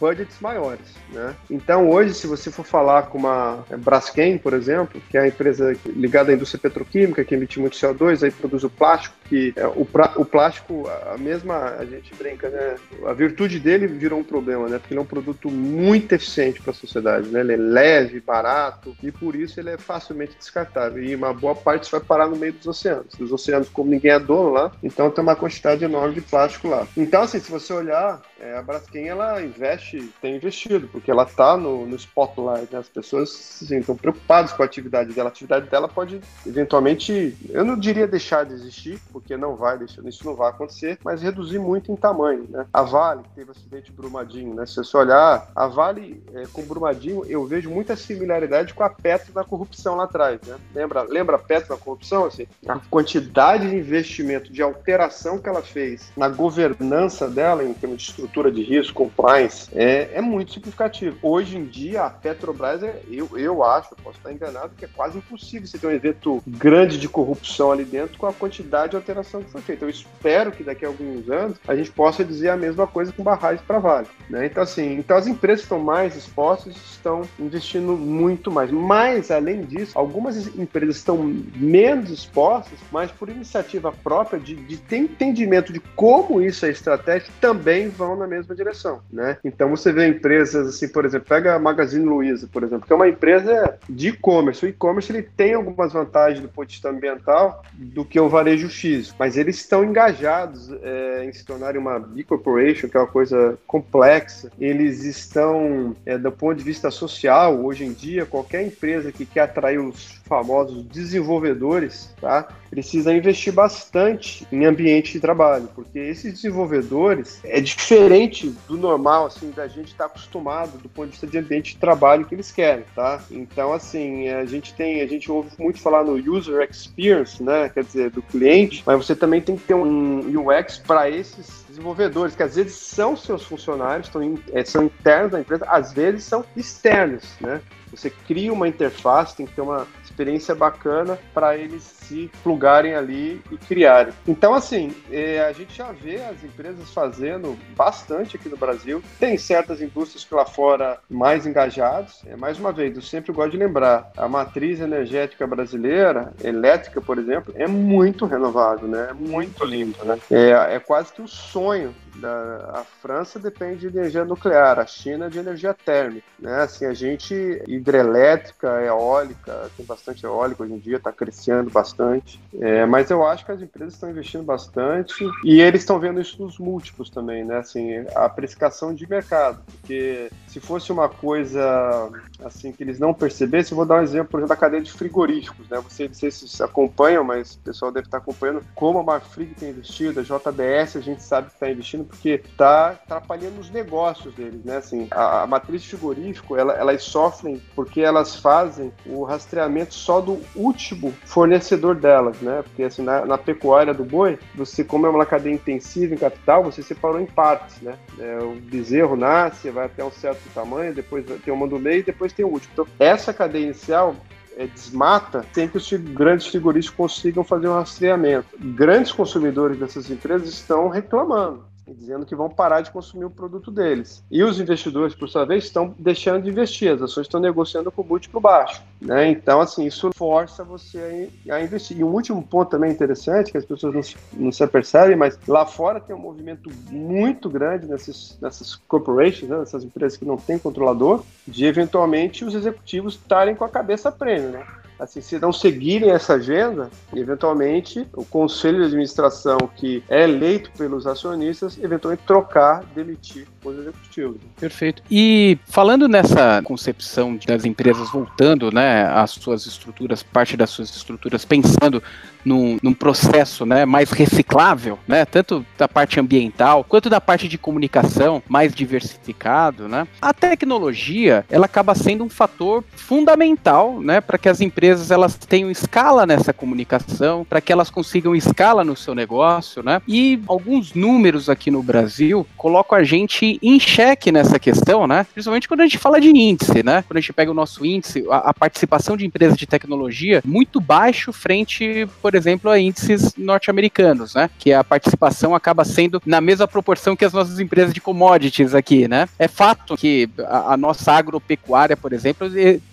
[0.03, 0.95] budgets maiores.
[1.13, 1.33] Né?
[1.49, 5.73] Então, hoje, se você for falar com uma Braskem, por exemplo, que é a empresa
[5.85, 9.85] ligada à indústria petroquímica, que emite muito CO2, aí produz o plástico, que é, o,
[9.85, 12.75] pra, o plástico, a mesma, a gente brinca, né?
[13.05, 14.77] A virtude dele virou um problema, né?
[14.77, 17.39] Porque ele é um produto muito eficiente para a sociedade, né?
[17.39, 21.01] Ele é leve, barato, e por isso ele é facilmente descartável.
[21.01, 23.13] E uma boa parte vai parar no meio dos oceanos.
[23.17, 26.85] Os oceanos, como ninguém é dono lá, então tem uma quantidade enorme de plástico lá.
[26.97, 31.55] Então, assim, se você olhar, é, a Braskem, ela investe, tem investido, porque ela está
[31.57, 32.79] no, no spotlight, né?
[32.79, 35.29] As pessoas assim, estão preocupadas com a atividade dela.
[35.29, 40.25] A atividade dela pode, eventualmente, eu não diria deixar de existir, porque não vai isso
[40.25, 42.65] não vai acontecer, mas reduzir muito em tamanho, né?
[42.71, 44.65] A Vale, que teve acidente Brumadinho, né?
[44.65, 49.33] Se você olhar, a Vale é, com Brumadinho, eu vejo muita similaridade com a Petro
[49.33, 50.57] na corrupção lá atrás, né?
[50.73, 52.25] Lembra, lembra a Petro na corrupção?
[52.25, 58.01] Assim, a quantidade de investimento, de alteração que ela fez na governança dela, em termos
[58.01, 63.01] de estrutura de risco, compliance, é, é muito significativo Hoje em dia, a Petrobras, é,
[63.09, 66.99] eu, eu acho, posso estar enganado, que é quase impossível você ter um evento grande
[66.99, 69.85] de corrupção ali dentro com a quantidade de alteração que foi feita.
[69.85, 73.23] Eu espero que daqui a alguns anos a gente possa dizer a mesma coisa com
[73.23, 74.07] Barrais para Vale.
[74.29, 74.45] Né?
[74.45, 78.71] Então, assim, então as empresas estão mais expostas estão investindo muito mais.
[78.71, 81.17] Mas, além disso, algumas empresas estão
[81.55, 87.31] menos expostas, mas por iniciativa própria de, de ter entendimento de como isso é estratégico,
[87.41, 89.01] também vão na mesma direção.
[89.11, 89.37] Né?
[89.43, 92.95] Então, você vê empresas assim, por exemplo, pega a Magazine Luiza, por exemplo, que é
[92.95, 94.65] uma empresa de e-commerce.
[94.65, 98.69] O e-commerce ele tem algumas vantagens do ponto de vista ambiental do que o varejo
[98.69, 103.07] físico, mas eles estão engajados é, em se tornarem uma B corporation, que é uma
[103.07, 104.51] coisa complexa.
[104.59, 109.41] Eles estão, é, do ponto de vista social, hoje em dia, qualquer empresa que quer
[109.41, 112.47] atrair os famosos desenvolvedores, tá?
[112.71, 119.51] Precisa investir bastante em ambiente de trabalho, porque esses desenvolvedores é diferente do normal, assim,
[119.51, 122.51] da gente estar tá acostumado do ponto de vista de ambiente de trabalho que eles
[122.51, 123.21] querem, tá?
[123.29, 127.69] Então, assim, a gente tem, a gente ouve muito falar no user experience, né?
[127.69, 132.35] Quer dizer, do cliente, mas você também tem que ter um UX para esses desenvolvedores,
[132.35, 136.43] que às vezes são seus funcionários, estão, é, são internos da empresa, às vezes são
[136.55, 137.61] externos, né?
[137.95, 143.41] Você cria uma interface, tem que ter uma experiência bacana para eles se plugarem ali
[143.51, 144.13] e criarem.
[144.27, 149.01] Então, assim, é, a gente já vê as empresas fazendo bastante aqui no Brasil.
[149.19, 152.21] Tem certas indústrias que lá fora mais engajados.
[152.27, 157.17] É, mais uma vez, eu sempre gosto de lembrar, a matriz energética brasileira, elétrica, por
[157.17, 159.07] exemplo, é muito renovável, né?
[159.09, 160.19] É muito limpa, né?
[160.29, 165.29] É, é quase que o sonho da, a França depende de energia nuclear, a China
[165.29, 166.61] de energia térmica, né?
[166.61, 167.33] Assim, a gente
[167.67, 173.45] hidrelétrica, eólica, tem bastante eólica hoje em dia, está crescendo bastante, é, mas eu acho
[173.45, 177.57] que as empresas estão investindo bastante e eles estão vendo isso nos múltiplos também, né?
[177.57, 182.09] Assim, a precificação de mercado, porque se fosse uma coisa
[182.43, 185.67] assim que eles não percebessem, vou dar um exemplo, por exemplo, da cadeia de frigoríficos,
[185.69, 185.79] né?
[185.79, 189.69] Você, não sei se acompanham, mas o pessoal deve estar acompanhando como a Marfrig tem
[189.69, 194.63] investido, a JBS a gente sabe que está investindo porque está atrapalhando os negócios deles,
[194.63, 194.77] né?
[194.77, 200.39] Assim, a, a matriz frigorífico, ela, elas sofrem porque elas fazem o rastreamento só do
[200.55, 202.63] último fornecedor delas, né?
[202.63, 206.63] Porque assim, na, na pecuária do boi, você, como é uma cadeia intensiva em capital,
[206.63, 207.97] você separou em partes, né?
[208.19, 212.03] É, o bezerro nasce, vai até um certo tamanho, depois tem uma do meio e
[212.03, 212.71] depois tem o último.
[212.73, 214.15] Então, essa cadeia inicial
[214.57, 218.47] é, desmata sem que os grandes frigoríficos consigam fazer um rastreamento.
[218.59, 224.23] Grandes consumidores dessas empresas estão reclamando dizendo que vão parar de consumir o produto deles.
[224.31, 228.01] E os investidores, por sua vez, estão deixando de investir, as ações estão negociando com
[228.01, 228.81] o múltiplo baixo.
[229.01, 229.29] Né?
[229.29, 231.97] Então, assim, isso força você a, investir.
[231.97, 235.65] E um último ponto também interessante, que as pessoas não, não se apercebem, mas lá
[235.65, 239.57] fora tem um movimento muito grande nessas, nessas corporations, né?
[239.57, 244.49] nessas empresas que não têm controlador, de eventualmente os executivos estarem com a cabeça prêmio,
[244.49, 244.65] né?
[244.99, 251.05] Assim, se não seguirem essa agenda, eventualmente o conselho de administração que é eleito pelos
[251.07, 254.37] acionistas, eventualmente trocar, demitir os executivos.
[254.59, 255.01] Perfeito.
[255.09, 261.45] E falando nessa concepção das empresas voltando, né, às suas estruturas, parte das suas estruturas
[261.45, 262.01] pensando
[262.43, 267.57] num, num, processo né, mais reciclável, né, tanto da parte ambiental quanto da parte de
[267.57, 274.49] comunicação mais diversificado, né, a tecnologia ela acaba sendo um fator fundamental né, para que
[274.49, 279.83] as empresas elas tenham escala nessa comunicação, para que elas consigam escala no seu negócio,
[279.83, 285.25] né, e alguns números aqui no Brasil colocam a gente em xeque nessa questão, né,
[285.33, 288.25] principalmente quando a gente fala de índice, né, quando a gente pega o nosso índice,
[288.29, 294.35] a, a participação de empresas de tecnologia muito baixo frente, por exemplo, a índices norte-americanos,
[294.35, 294.49] né?
[294.57, 299.07] Que a participação acaba sendo na mesma proporção que as nossas empresas de commodities aqui,
[299.07, 299.27] né?
[299.37, 302.47] É fato que a, a nossa agropecuária, por exemplo,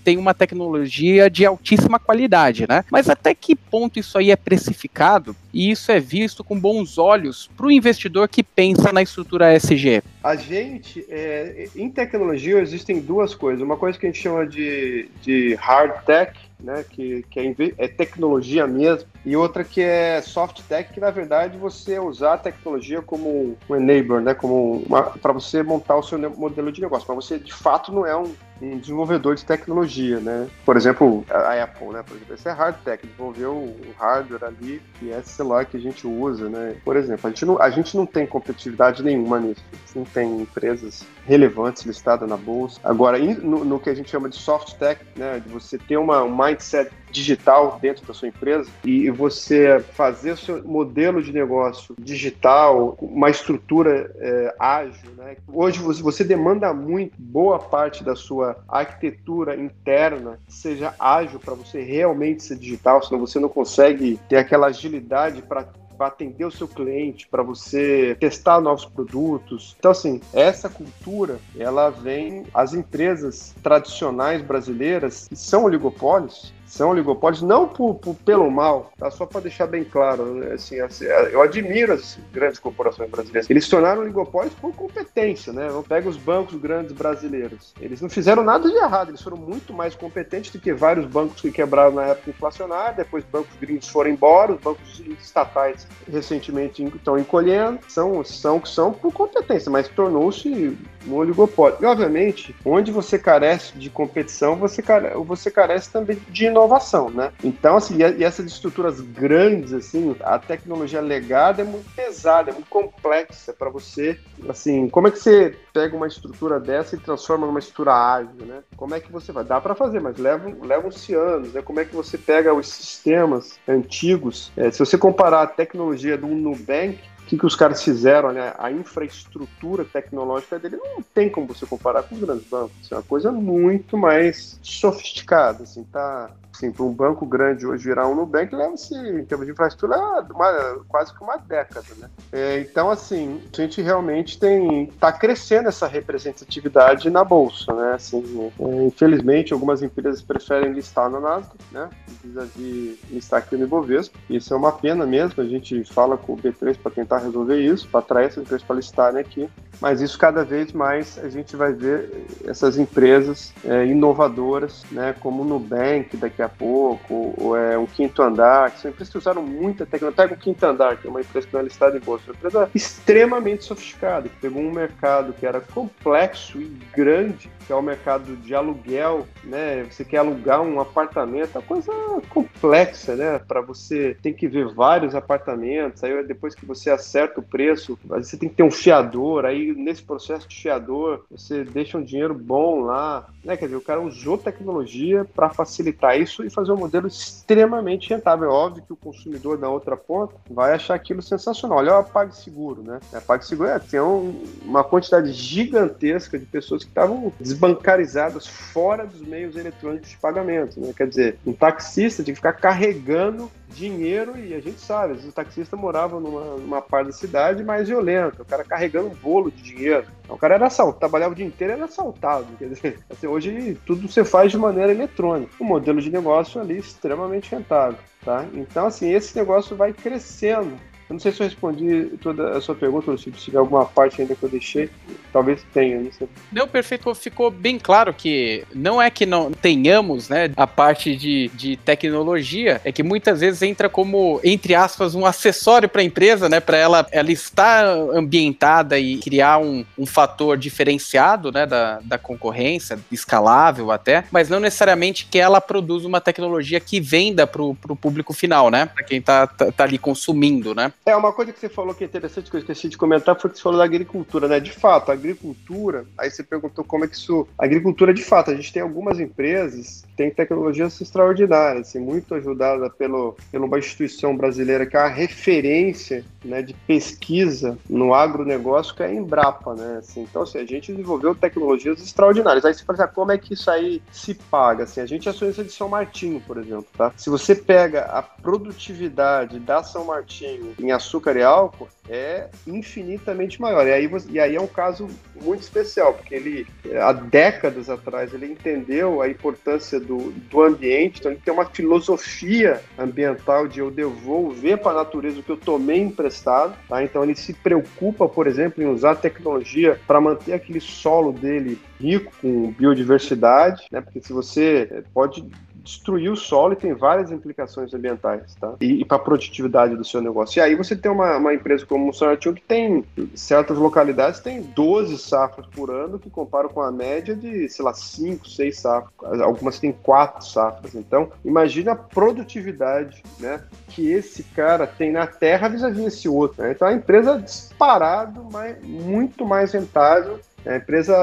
[0.05, 2.85] tem uma tecnologia de altíssima qualidade, né?
[2.91, 7.51] Mas até que ponto isso aí é precificado e isso é visto com bons olhos
[7.57, 10.03] para o investidor que pensa na estrutura ESG?
[10.23, 13.63] A gente, é, em tecnologia, existem duas coisas.
[13.63, 17.89] Uma coisa que a gente chama de, de hard tech, né, que, que é, é,
[17.89, 23.03] tecnologia mesmo, e outra que é soft tech, que na verdade você usar a tecnologia
[23.03, 24.85] como um enabler, né, como
[25.21, 28.33] para você montar o seu modelo de negócio, mas você de fato não é um,
[28.63, 30.49] um desenvolvedor de tecnologia, né?
[30.65, 32.03] Por exemplo, a Apple, né?
[32.03, 35.81] Por exemplo, esse é hard tech, desenvolveu o hardware ali, que é celular que a
[35.81, 36.77] gente usa, né?
[36.85, 39.65] Por exemplo, a gente não, a gente não tem competitividade nenhuma nisso.
[39.95, 42.81] Não tem empresas relevantes listadas na bolsa.
[42.85, 45.41] Agora, no, no, que a gente chama de soft tech, né?
[45.41, 50.63] De você ter uma, um mindset digital dentro da sua empresa e você fazer seu
[50.65, 55.37] modelo de negócio digital, uma estrutura é, ágil, né?
[55.53, 62.45] Hoje você demanda muito, boa parte da sua arquitetura interna seja ágil para você realmente
[62.45, 65.67] ser digital, senão você não consegue ter aquela agilidade para
[66.01, 69.77] para atender o seu cliente, para você testar novos produtos.
[69.79, 77.43] Então, assim, essa cultura, ela vem, as empresas tradicionais brasileiras, que são oligopólios, são oligopólios,
[77.43, 79.11] não por, por, pelo mal, tá?
[79.11, 80.35] só para deixar bem claro.
[80.35, 80.53] Né?
[80.53, 83.51] Assim, assim, eu admiro as grandes corporações brasileiras.
[83.51, 85.69] Eles tornaram oligopólios por competência, né?
[85.89, 87.75] Pega os bancos grandes brasileiros.
[87.81, 91.41] Eles não fizeram nada de errado, eles foram muito mais competentes do que vários bancos
[91.41, 97.19] que quebraram na época inflacionária, depois bancos gringos foram embora, os bancos estatais recentemente estão
[97.19, 101.79] encolhendo, são, são são por competência, mas tornou-se um oligopólio.
[101.81, 104.83] E, obviamente, onde você carece de competição, você,
[105.27, 107.33] você carece também de inovação inovação, né?
[107.43, 112.69] Então, assim, e essas estruturas grandes, assim, a tecnologia legada é muito pesada, é muito
[112.69, 114.19] complexa para você,
[114.49, 118.63] assim, como é que você pega uma estrutura dessa e transforma numa estrutura ágil, né?
[118.77, 119.45] Como é que você vai?
[119.45, 121.63] Dá para fazer, mas levam, levam-se anos, né?
[121.63, 124.53] Como é que você pega os sistemas antigos?
[124.57, 126.99] É, se você comparar a tecnologia do Nubank
[127.31, 128.53] que, que os caras fizeram, né?
[128.59, 132.91] A infraestrutura tecnológica dele não tem como você comparar com os grandes bancos.
[132.91, 138.09] É uma coisa muito mais sofisticada, assim, tá assim, para um banco grande hoje virar
[138.09, 139.97] um Nubank, leva-se, em termos de infraestrutura,
[140.31, 142.11] uma, quase que uma década, né?
[142.33, 147.95] É, então, assim, a gente realmente tem, está crescendo essa representatividade na Bolsa, né?
[147.95, 151.89] Assim, é, infelizmente, algumas empresas preferem listar na Nasdaq, né?
[152.25, 154.19] vis listar aqui no Ibovespa.
[154.29, 157.89] Isso é uma pena mesmo, a gente fala com o B3 para tentar resolver isso,
[157.89, 159.49] para atrair essas empresas para listarem aqui,
[159.81, 165.15] mas isso cada vez mais a gente vai ver essas empresas é, inovadoras, né?
[165.21, 169.19] Como o Nubank daqui a pouco, ou é um quinto andar, que são empresas que
[169.19, 170.25] usaram muita tecnologia.
[170.25, 172.35] Pega o quinto andar, que é uma empresa que não é listada em bolsa, uma
[172.35, 177.83] empresa extremamente sofisticada, que pegou um mercado que era complexo e grande, que é o
[177.83, 179.85] mercado de aluguel, né?
[179.85, 181.93] Você quer alugar um apartamento, é coisa
[182.29, 183.39] complexa, né?
[183.39, 188.37] Para você tem que ver vários apartamentos, aí depois que você acerta o preço, você
[188.37, 192.81] tem que ter um fiador, aí nesse processo de fiador, você deixa um dinheiro bom
[192.81, 193.57] lá, né?
[193.57, 198.11] Quer dizer, o cara usou tecnologia para facilitar isso isso e fazer um modelo extremamente
[198.11, 198.49] rentável.
[198.49, 201.79] É óbvio que o consumidor da outra ponta vai achar aquilo sensacional.
[201.79, 203.01] Olha o PagSeguro, né?
[203.13, 209.21] A PagSeguro é, tem um, uma quantidade gigantesca de pessoas que estavam desbancarizadas fora dos
[209.21, 210.93] meios eletrônicos de pagamento, né?
[210.97, 215.31] Quer dizer, um taxista tinha que ficar carregando dinheiro e a gente sabe, às vezes
[215.31, 219.51] o taxista morava numa, numa parte da cidade mais violenta, o cara carregando um bolo
[219.51, 220.07] de dinheiro.
[220.25, 222.47] Então, o cara era assaltado, trabalhava o dia inteiro era assaltado.
[222.59, 225.53] Quer dizer, assim, hoje tudo você faz de maneira eletrônica.
[225.59, 227.99] O modelo de negócio ali é extremamente rentável.
[228.25, 228.45] Tá?
[228.53, 230.77] Então, assim, esse negócio vai crescendo.
[231.11, 234.23] Eu não sei se eu respondi toda a sua pergunta, ou se tiver alguma parte
[234.23, 234.89] ainda que eu deixei.
[235.33, 236.01] talvez tenha.
[236.01, 236.29] Não, sei.
[236.53, 237.13] não, perfeito.
[237.17, 242.81] Ficou bem claro que não é que não tenhamos né, a parte de, de tecnologia,
[242.85, 246.61] é que muitas vezes entra como, entre aspas, um acessório para a empresa, né?
[246.61, 247.85] Para ela, ela estar
[248.15, 254.61] ambientada e criar um, um fator diferenciado né, da, da concorrência, escalável até, mas não
[254.61, 258.87] necessariamente que ela produza uma tecnologia que venda para o público final, né?
[258.87, 260.93] Para quem está tá, tá ali consumindo, né?
[261.05, 263.51] É, uma coisa que você falou que é interessante, que eu esqueci de comentar, foi
[263.51, 264.61] que você falou da agricultura, né?
[264.61, 267.49] De fato, a agricultura, aí você perguntou como é que isso.
[267.59, 272.35] A agricultura, de fato, a gente tem algumas empresas que têm tecnologias extraordinárias, assim, muito
[272.35, 278.95] ajudada pelo, pela uma instituição brasileira que é a referência né, de pesquisa no agronegócio,
[278.95, 279.97] que é a Embrapa, né?
[279.99, 282.65] Assim, então, assim, a gente desenvolveu tecnologias extraordinárias.
[282.65, 284.85] Aí você fala assim, ah, como é que isso aí se paga?
[284.85, 287.11] Assim, a gente é acionista de São Martinho, por exemplo, tá?
[287.17, 293.87] Se você pega a produtividade da São Martinho em açúcar e álcool, é infinitamente maior.
[293.87, 295.09] E aí, e aí é um caso
[295.41, 296.67] muito especial, porque ele,
[297.01, 302.81] há décadas atrás, ele entendeu a importância do, do ambiente, então ele tem uma filosofia
[302.99, 307.03] ambiental de eu devolver para a natureza o que eu tomei emprestado, tá?
[307.03, 312.33] Então ele se preocupa, por exemplo, em usar tecnologia para manter aquele solo dele rico
[312.41, 314.01] com biodiversidade, né?
[314.01, 315.45] Porque se você pode
[315.83, 318.75] destruir o solo e tem várias implicações ambientais, tá?
[318.81, 320.59] E, e para a produtividade do seu negócio.
[320.59, 323.05] E aí você tem uma, uma empresa como o Sonatil que tem
[323.35, 327.93] certas localidades tem 12 safras por ano, que comparam com a média de, sei lá,
[327.95, 329.41] 5, 6 safras.
[329.41, 330.95] Algumas têm 4 safras.
[330.95, 333.63] Então, imagina a produtividade, né?
[333.89, 336.63] Que esse cara tem na terra vis-à-vis esse outro.
[336.63, 336.73] Né?
[336.73, 341.17] Então, a empresa disparado, mas muito mais rentável é a empresa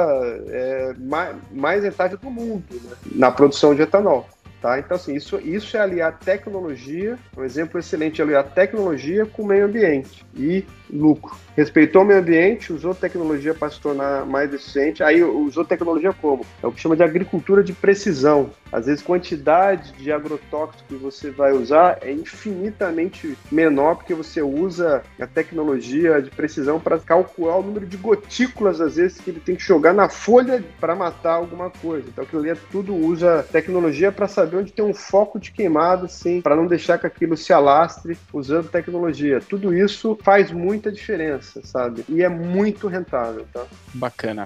[0.47, 2.95] é, mais, mais rentável do mundo né?
[3.13, 4.27] na produção de etanol.
[4.61, 4.79] Tá?
[4.79, 9.65] Então, assim, isso, isso é aliar tecnologia, um exemplo excelente é aliar tecnologia com meio
[9.65, 11.35] ambiente e lucro.
[11.55, 16.45] Respeitou o meio ambiente, usou tecnologia para se tornar mais eficiente, aí usou tecnologia como?
[16.61, 18.51] É o que chama de agricultura de precisão.
[18.71, 25.01] Às vezes, quantidade de agrotóxico que você vai usar é infinitamente menor porque você usa
[25.19, 29.55] a tecnologia de precisão para calcular o número de gotículas, às vezes, que ele tem
[29.55, 32.07] que jogar na folha para matar alguma coisa.
[32.07, 36.05] Então, aquilo ali é tudo usa tecnologia para saber onde tem um foco de queimado,
[36.05, 39.39] assim, para não deixar que aquilo se alastre usando tecnologia.
[39.39, 42.05] Tudo isso faz muita diferença, sabe?
[42.07, 43.65] E é muito rentável, tá?
[43.95, 44.45] Bacana.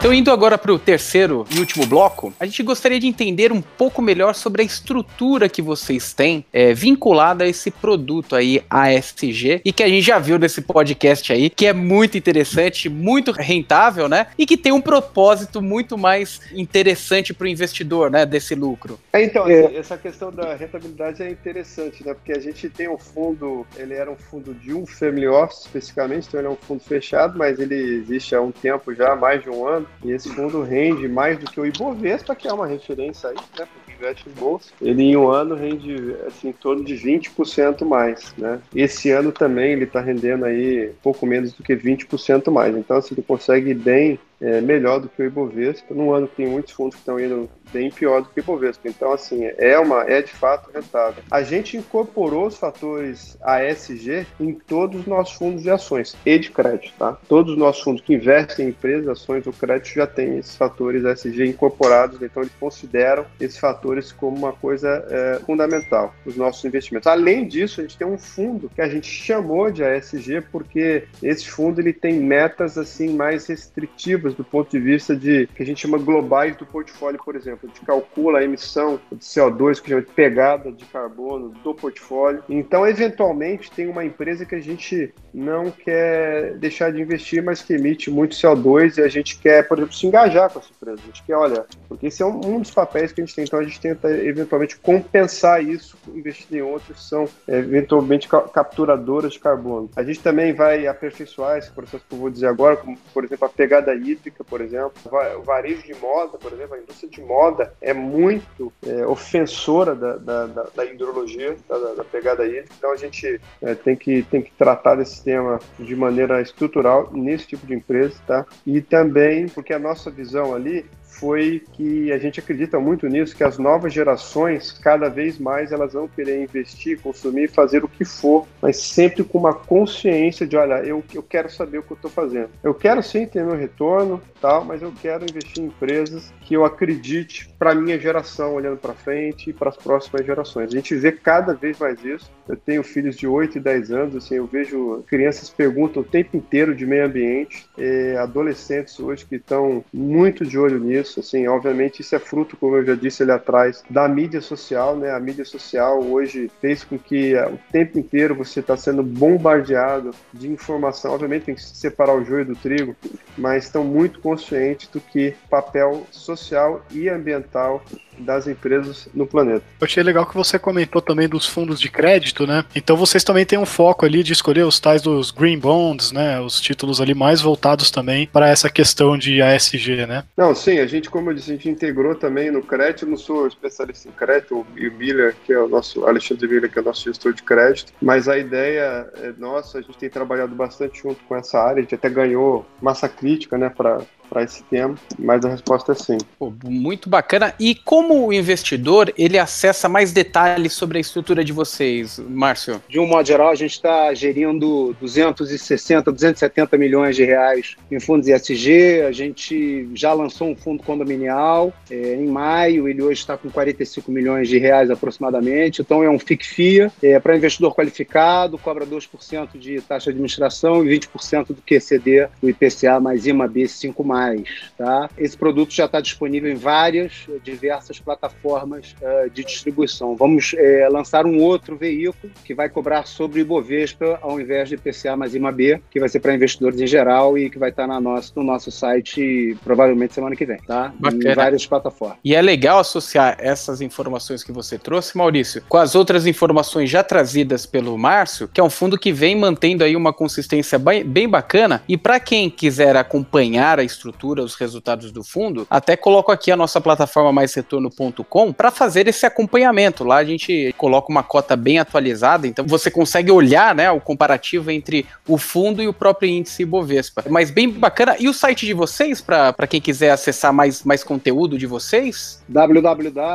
[0.00, 3.60] Então, indo agora para o terceiro e último bloco, a gente gostaria de entender um
[3.60, 9.60] pouco melhor sobre a estrutura que vocês têm é, vinculada a esse produto aí, ASG,
[9.62, 14.08] e que a gente já viu nesse podcast aí, que é muito interessante, muito rentável,
[14.08, 14.28] né?
[14.38, 18.24] E que tem um propósito muito mais interessante para o investidor, né?
[18.24, 18.98] Desse lucro.
[19.12, 19.76] É, então, é.
[19.76, 22.14] essa questão da rentabilidade é interessante, né?
[22.14, 26.26] Porque a gente tem um fundo, ele era um fundo de um family office especificamente,
[26.26, 29.50] então ele é um fundo fechado, mas ele existe há um tempo já, mais de
[29.50, 29.89] um ano.
[30.02, 33.66] E esse fundo rende mais do que o Ibovespa, que é uma referência aí, né?
[33.72, 34.70] Porque investe em bolsa.
[34.80, 38.60] Ele em um ano rende assim, em torno de 20% mais, né?
[38.74, 42.74] Esse ano também ele está rendendo aí pouco menos do que 20% mais.
[42.76, 46.46] Então, assim, ele consegue bem é, melhor do que o Ibovespa, num ano que tem
[46.46, 48.88] muitos fundos que estão indo bem pior do que o Ibovespa.
[48.88, 51.22] Então, assim, é, uma, é de fato rentável.
[51.30, 56.50] A gente incorporou os fatores ASG em todos os nossos fundos de ações e de
[56.50, 57.18] crédito, tá?
[57.28, 61.04] Todos os nossos fundos que investem em empresas, ações ou crédito já têm esses fatores
[61.04, 67.06] ASG incorporados, então eles consideram esses fatores como uma coisa é, fundamental nos nossos investimentos.
[67.06, 71.48] Além disso, a gente tem um fundo que a gente chamou de ASG porque esse
[71.48, 75.80] fundo ele tem metas assim mais restritivas do ponto de vista de que a gente
[75.80, 77.60] chama globais do portfólio, por exemplo.
[77.64, 82.42] A gente calcula a emissão de CO2, que de pegada de carbono do portfólio.
[82.48, 87.74] Então, eventualmente, tem uma empresa que a gente não quer deixar de investir, mas que
[87.74, 91.00] emite muito CO2 e a gente quer, por exemplo, se engajar com essa empresa.
[91.02, 93.44] A gente quer, olha, porque esse é um, um dos papéis que a gente tem.
[93.44, 99.32] Então, a gente tenta eventualmente compensar isso investindo em outros que são é, eventualmente capturadoras
[99.32, 99.90] de carbono.
[99.96, 103.46] A gente também vai aperfeiçoar esse processo que eu vou dizer agora, como, por exemplo,
[103.46, 104.92] a pegada hídrica, por exemplo,
[105.38, 110.16] o varejo de moda, por exemplo, a indústria de moda é muito é, ofensora da,
[110.16, 112.74] da, da, da hidrologia, da, da, pegada hídrica.
[112.76, 117.46] Então, a gente é, tem, que, tem que tratar desse tema de maneira estrutural nesse
[117.46, 118.44] tipo de empresa, tá?
[118.66, 120.84] E também porque a nossa visão ali
[121.20, 125.92] foi que a gente acredita muito nisso, que as novas gerações, cada vez mais, elas
[125.92, 130.82] vão querer investir, consumir, fazer o que for, mas sempre com uma consciência de, olha,
[130.82, 132.48] eu, eu quero saber o que eu estou fazendo.
[132.62, 136.64] Eu quero sim ter meu retorno, tal, mas eu quero investir em empresas que eu
[136.64, 140.72] acredite para minha geração, olhando para frente e para as próximas gerações.
[140.72, 142.30] A gente vê cada vez mais isso.
[142.48, 146.36] Eu tenho filhos de 8 e 10 anos, assim, eu vejo crianças perguntam o tempo
[146.36, 152.00] inteiro de meio ambiente, é, adolescentes hoje que estão muito de olho nisso, assim, obviamente
[152.00, 155.10] isso é fruto, como eu já disse ali atrás, da mídia social, né?
[155.10, 160.12] A mídia social hoje fez com que é, o tempo inteiro você está sendo bombardeado
[160.32, 162.94] de informação, obviamente tem que separar o joio do trigo,
[163.36, 167.82] mas estão muito conscientes do que papel social e ambiental
[168.22, 169.64] das empresas no planeta.
[169.80, 172.64] Eu achei legal que você comentou também dos fundos de crédito, né?
[172.74, 176.40] Então vocês também têm um foco ali de escolher os tais dos green bonds, né?
[176.40, 180.24] Os títulos ali mais voltados também para essa questão de ASG, né?
[180.36, 183.04] Não, sim, a gente, como eu disse, a gente integrou também no crédito.
[183.04, 186.70] Eu não sou especialista em crédito, e o Miller, que é o nosso Alexandre Miller,
[186.70, 190.10] que é o nosso gestor de crédito, mas a ideia é nossa, a gente tem
[190.10, 194.00] trabalhado bastante junto com essa área, a gente até ganhou massa crítica, né, para
[194.30, 196.16] para esse tema, mas a resposta é sim.
[196.38, 197.52] Pô, muito bacana.
[197.58, 202.80] E como o investidor ele acessa mais detalhes sobre a estrutura de vocês, Márcio?
[202.88, 208.28] De um modo geral, a gente está gerindo 260, 270 milhões de reais em fundos
[208.28, 209.02] ESG.
[209.02, 214.12] A gente já lançou um fundo condominial é, em maio, ele hoje está com 45
[214.12, 215.82] milhões de reais aproximadamente.
[215.82, 220.98] Então é um FIC-FIA é, para investidor qualificado, cobra 2% de taxa de administração e
[220.98, 225.08] 20% do QCD do IPCA mais IMAB 5 mais tá?
[225.18, 230.16] Esse produto já está disponível em várias, eh, diversas plataformas uh, de distribuição.
[230.16, 234.76] Vamos é, lançar um outro veículo que vai cobrar sobre o Ibovespa ao invés de
[234.76, 237.88] IPCA mais IMAB, que vai ser para investidores em geral e que vai estar tá
[237.88, 240.92] na nossa, no nosso site provavelmente semana que vem, tá?
[240.98, 241.32] Bacana.
[241.32, 242.18] Em várias plataformas.
[242.24, 247.02] E é legal associar essas informações que você trouxe, Maurício, com as outras informações já
[247.02, 251.28] trazidas pelo Márcio, que é um fundo que vem mantendo aí uma consistência bem, bem
[251.28, 251.82] bacana.
[251.88, 256.50] E para quem quiser acompanhar a estrutura estrutura, os resultados do fundo, até coloco aqui
[256.50, 260.04] a nossa plataforma maisretorno.com para fazer esse acompanhamento.
[260.04, 264.70] Lá a gente coloca uma cota bem atualizada, então você consegue olhar né, o comparativo
[264.70, 267.24] entre o fundo e o próprio índice Bovespa.
[267.28, 268.16] Mas bem bacana.
[268.18, 272.42] E o site de vocês, para quem quiser acessar mais, mais conteúdo de vocês?
[272.48, 273.30] www.jgp.com.br.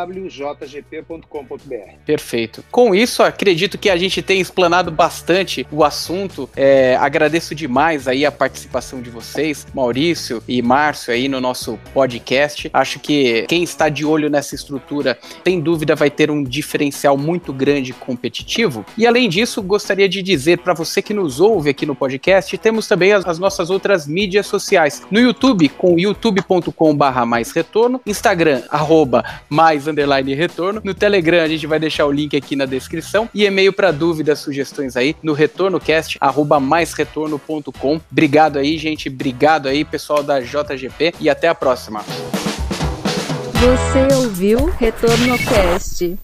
[2.06, 2.64] Perfeito.
[2.70, 6.50] Com isso, acredito que a gente tem explanado bastante o assunto.
[6.56, 12.70] É, agradeço demais aí a participação de vocês, Maurício e Márcio aí no nosso podcast.
[12.74, 17.54] Acho que quem está de olho nessa estrutura, sem dúvida, vai ter um diferencial muito
[17.54, 18.86] grande competitivo.
[18.98, 22.88] E além disso, gostaria de dizer para você que nos ouve aqui no podcast, temos
[22.88, 25.04] também as, as nossas outras mídias sociais.
[25.10, 30.82] No YouTube, com youtube.com/barra mais retorno, Instagram, arroba mais underline retorno.
[30.84, 33.30] No Telegram, a gente vai deixar o link aqui na descrição.
[33.34, 38.02] E e-mail para dúvidas, sugestões aí no retornocast, arroba maisretorno.com.
[38.12, 39.10] Obrigado aí, gente.
[39.10, 42.04] Obrigado aí, pessoal da JGP e até a próxima.
[43.54, 46.18] Você ouviu Retorno Cast.